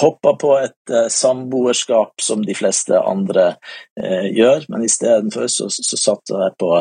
[0.01, 3.53] hoppa på et eh, samboerskap som de fleste andre
[3.95, 6.72] eh, gjør, men istedenfor så, så satte jeg på,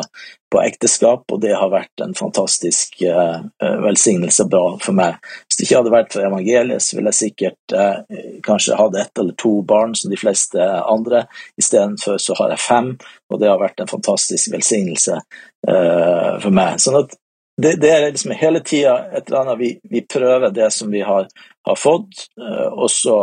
[0.50, 3.36] på, ekteskap, og det har vært en fantastisk eh,
[3.84, 5.22] velsignelse bra for meg.
[5.46, 8.18] Hvis det ikke hadde vært for evangeliet, så ville jeg sikkert eh,
[8.50, 11.28] kanskje hatt ett eller to barn som de fleste andre.
[11.60, 12.90] Istedenfor så har jeg fem,
[13.30, 16.82] og det har vært en fantastisk velsignelse eh, for meg.
[16.82, 17.14] Sånn at
[17.62, 21.00] det, det, er liksom hele tida et eller annet vi, vi, prøver det som vi
[21.02, 21.26] har,
[21.66, 23.16] har fått, uh, og så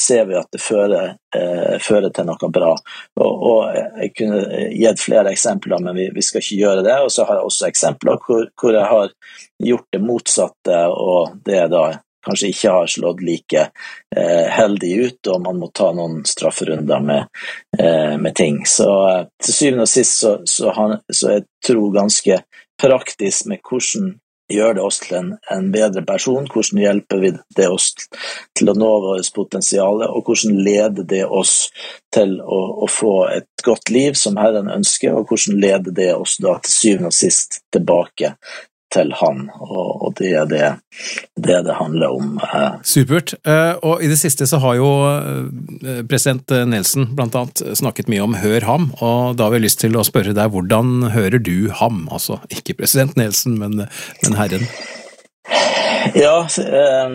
[0.00, 2.72] ser vi at det fører, uh, fører til noe bra.
[3.20, 3.60] Og, og,
[4.00, 4.40] Jeg kunne
[4.74, 6.96] gitt flere eksempler, men vi, vi, skal ikke gjøre det.
[7.04, 9.14] Og så har jeg også eksempler hvor, hvor, jeg har
[9.70, 11.86] gjort det motsatte, og det da
[12.26, 17.30] kanskje ikke har slått like uh, heldig ut, og man må ta noen strafferunder med,
[18.18, 18.64] med ting.
[18.66, 18.90] Så
[19.38, 22.42] til syvende og sist så, så, han, så jeg tror ganske
[22.80, 24.14] praktisk med hvordan
[24.52, 27.88] gjør det oss til en, en, bedre person, hvordan hjelper vi det oss
[28.56, 31.56] til å nå vårt potensial, og hvordan leder det oss
[32.14, 36.36] til å, å, få et godt liv som Herren ønsker, og hvordan leder det oss
[36.42, 38.36] da til syvende og sist tilbake
[38.96, 40.64] til han, og, og det er det,
[41.36, 42.36] det, det handler om.
[42.42, 42.68] Eh.
[42.86, 43.34] Supert.
[43.46, 48.24] Eh, og i det siste så har jo eh, president Nelson blant annet snakket mye
[48.24, 51.68] om hør ham, og da har vi lyst til å spørre deg hvordan hører du
[51.80, 52.06] ham?
[52.10, 53.86] Altså ikke president Nelson, men,
[54.22, 54.68] men Herren.
[56.16, 57.10] Ja, eh,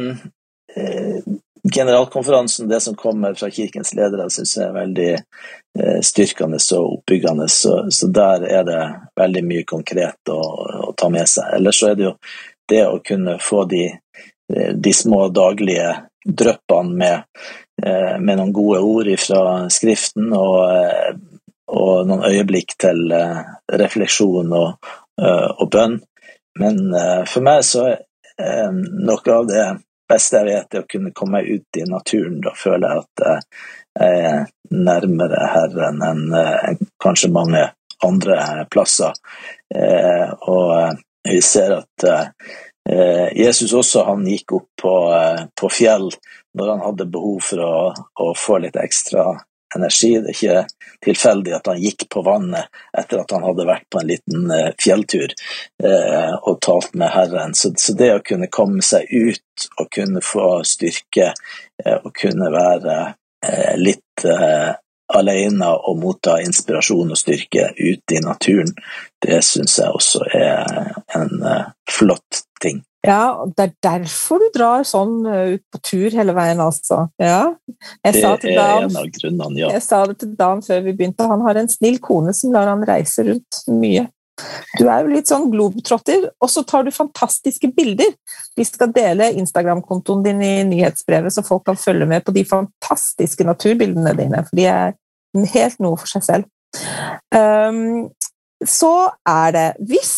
[1.73, 5.11] generalkonferansen, det som kommer fra kirkens ledere, syns jeg er veldig
[6.03, 7.47] styrkende og oppbyggende.
[7.47, 8.79] Så, så, der er det
[9.19, 10.39] veldig mye konkret å,
[11.01, 11.49] ta med seg.
[11.57, 12.13] Ellers så er det jo
[12.71, 13.83] det å kunne få de,
[14.53, 15.89] eh, de små daglige
[16.25, 17.43] dryppene med,
[17.83, 19.43] eh, med, noen gode ord fra
[19.73, 21.19] Skriften og,
[21.71, 23.13] og noen øyeblikk til
[23.81, 24.91] refleksjon og,
[25.21, 25.99] og bønn.
[26.59, 26.79] Men
[27.31, 27.85] for meg så
[28.41, 29.65] er noe av det
[30.11, 32.39] beste jeg vet, er å kunne komme meg ut i naturen.
[32.43, 33.23] Da føler jeg at
[34.01, 37.63] jeg er nærmere Herren enn kanskje mange
[38.07, 39.13] andre plasser.
[39.75, 40.97] Eh, og
[41.29, 44.95] vi ser at eh, Jesus også han gikk opp på,
[45.61, 46.09] på fjell
[46.57, 49.29] når han hadde behov for å, å få litt ekstra
[49.75, 50.19] energi.
[50.19, 50.57] Det er ikke
[51.05, 54.71] tilfeldig at han gikk på vannet etter at han hadde vært på en liten eh,
[54.81, 57.55] fjelltur eh, og talt med Herren.
[57.57, 62.51] Så, så, det å kunne komme seg ut og kunne få styrke eh, og kunne
[62.53, 62.97] være
[63.47, 64.71] eh, litt eh,
[65.17, 68.71] alene og motta inspirasjon og styrke ute i naturen,
[69.21, 72.81] det syns jeg også er en eh, flott ting.
[73.01, 77.07] Ja, det er derfor du drar sånn eh, ut på tur hele veien, altså.
[77.21, 77.49] Ja.
[78.05, 79.71] det er Dan, en av grunnene, ja.
[79.73, 82.69] Jeg sa det til Dan før vi begynte, han har en snill kone som lar
[82.69, 84.05] han reise rundt mye.
[84.79, 88.13] Du er jo litt sånn globetrotter, og så tar du fantastiske bilder.
[88.57, 93.45] Vi skal dele Instagram-kontoen din i nyhetsbrevet, så folk kan følge med på de fantastiske
[93.47, 94.95] naturbildene dine, for de er
[95.53, 96.49] helt noe for seg selv.
[97.35, 98.11] Um,
[98.67, 100.13] så er det Hvis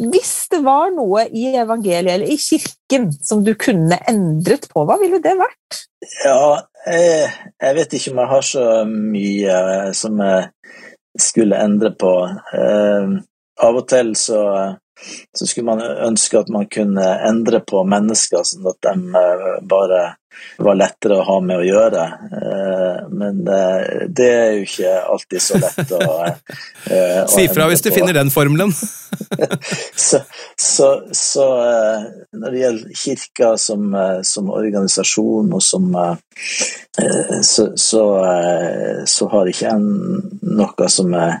[0.00, 4.96] hvis det var noe i evangeliet eller i kirken som du kunne endret på, hva
[5.00, 5.80] ville det vært?
[6.24, 7.26] Ja, jeg,
[7.60, 10.48] jeg vet ikke om jeg har så mye eh, som jeg
[11.20, 12.14] skulle endre på.
[12.56, 13.18] Eh,
[13.60, 14.40] av og til så
[15.38, 20.00] så skulle man ønske at man kunne endre på mennesker, sånn at de eh, bare
[20.62, 22.04] var lettere å ha med å gjøre.
[22.38, 27.84] Eh, men eh, det er jo ikke alltid så lett å, å Si fra hvis
[27.84, 28.72] du finner den formelen.
[30.08, 30.22] så,
[30.56, 31.46] så, så,
[32.32, 33.92] når det gjelder kirka som,
[34.26, 35.90] som organisasjon og som
[37.42, 38.02] så, så,
[39.06, 39.82] så har ikke jeg
[40.60, 41.38] noe som jeg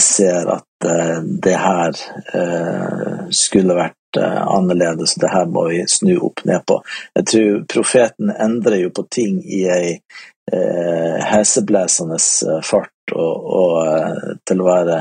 [0.00, 1.88] ser at Eh, det her
[2.34, 6.78] eh, skulle vært eh, annerledes, det her må vi snu opp ned på.
[7.18, 12.20] Jeg tror profeten endrer jo på ting i ei eh, heseblesende
[12.64, 12.94] fart.
[13.10, 14.96] Og, og, til å være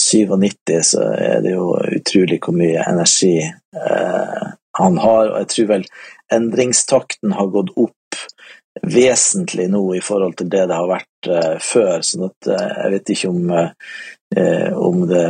[0.00, 4.46] 97 så er det jo utrolig hvor mye energi eh,
[4.80, 5.30] han har.
[5.30, 5.86] Og jeg tror vel
[6.32, 7.94] endringstakten har gått opp
[8.82, 12.00] vesentlig nå i forhold til det det har vært uh, før.
[12.06, 15.24] sånn at uh, jeg vet ikke om, uh, om det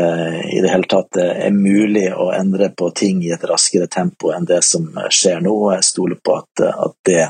[0.53, 4.49] i det hele tatt er mulig å endre på ting i et raskere tempo enn
[4.49, 5.57] det som skjer nå.
[5.75, 7.23] Jeg stoler på at, at det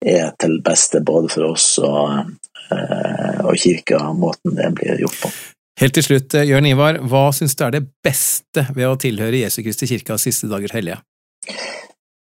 [0.00, 2.32] er til beste både for oss og,
[2.70, 5.32] og kirka, måten det blir gjort på.
[5.80, 9.60] Helt til slutt, Jørn Ivar, hva syns du er det beste ved å tilhøre Jesu
[9.64, 11.00] Kristi kirkas siste dagers hellige?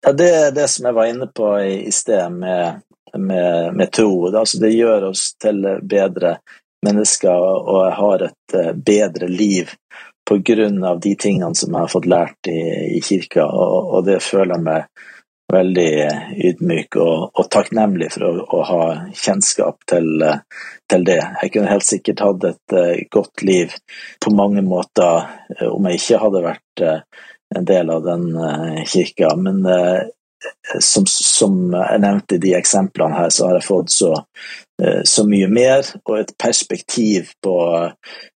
[0.06, 2.82] Ja, Det er det som jeg var inne på i, i sted, med
[3.16, 4.12] med, med tro.
[4.30, 6.38] Altså, det gjør oss til bedre
[6.86, 9.74] mennesker, og jeg har et eh, bedre liv
[10.28, 12.60] på grunn av de tingene som jeg har fått lært i,
[12.98, 15.06] i kirka, og, og, det føler jeg meg
[15.48, 15.92] veldig
[16.50, 18.82] ydmyk og, og takknemlig for å, å, ha
[19.16, 20.10] kjennskap til,
[20.92, 21.22] til, det.
[21.44, 23.72] Jeg kunne helt sikkert hatt et uh, godt liv
[24.20, 25.24] på mange måter
[25.56, 26.84] uh, om jeg ikke hadde vært
[27.56, 28.26] en del av den
[28.92, 29.64] kirka, men
[30.80, 34.12] som, som, jeg nevnte i de eksemplene her, så har jeg fått så,
[34.84, 37.58] eh, så mye mer og et perspektiv på,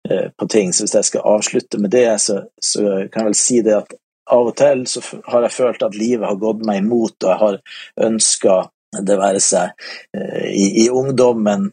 [0.08, 0.72] eh, på, ting.
[0.72, 3.96] Så hvis jeg skal avslutte med det, så, så, kan jeg vel si det at
[4.28, 5.00] av og til så
[5.32, 7.60] har jeg følt at livet har gått meg imot, og jeg har
[8.08, 8.58] ønska
[9.04, 9.72] det være seg
[10.16, 11.68] eh, i, i, ungdommen,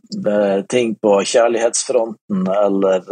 [0.69, 3.07] ting på kjærlighetsfronten eller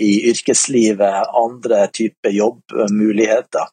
[0.00, 3.68] i yrkeslivet, andre typer jobbmuligheter.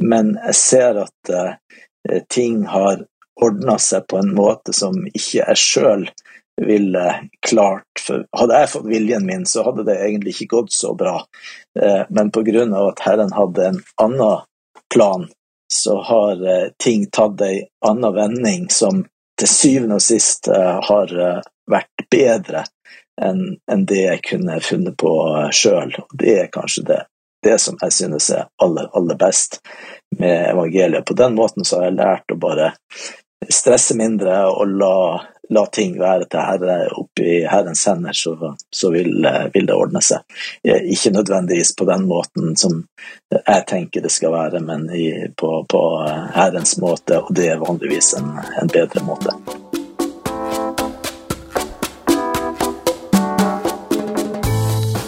[0.00, 1.34] Men jeg ser at
[2.08, 3.04] Eh, ting har
[3.42, 6.06] ordna seg på en måte som ikke jeg sjøl
[6.60, 7.06] ville
[7.46, 8.02] klart.
[8.04, 11.18] For hadde jeg fått viljen min, så hadde det egentlig ikke gått så bra.
[11.80, 12.64] Eh, men pga.
[12.88, 14.46] at Herren hadde en annen
[14.92, 15.28] plan,
[15.72, 19.04] så har eh, ting tatt ei anna vending som
[19.40, 21.12] til syvende og sist har
[21.70, 22.66] vært bedre
[23.24, 25.12] enn det jeg kunne funnet på
[25.56, 25.94] sjøl.
[26.12, 26.98] Det er kanskje det
[27.42, 29.60] det som jeg synes er aller, aller best
[30.18, 31.04] med evangeliet.
[31.04, 32.72] På den måten så har jeg lært å bare
[33.48, 34.96] stresse mindre og la,
[35.50, 40.22] la ting være til Herre oppi Herrens hender, så, så vil, vil, det ordne seg.
[40.64, 42.84] Ikke nødvendigvis på den måten som
[43.34, 45.82] jeg tenker det skal være, men i, på, på,
[46.36, 48.32] Herrens måte, og det er vanligvis en,
[48.62, 49.34] en bedre måte.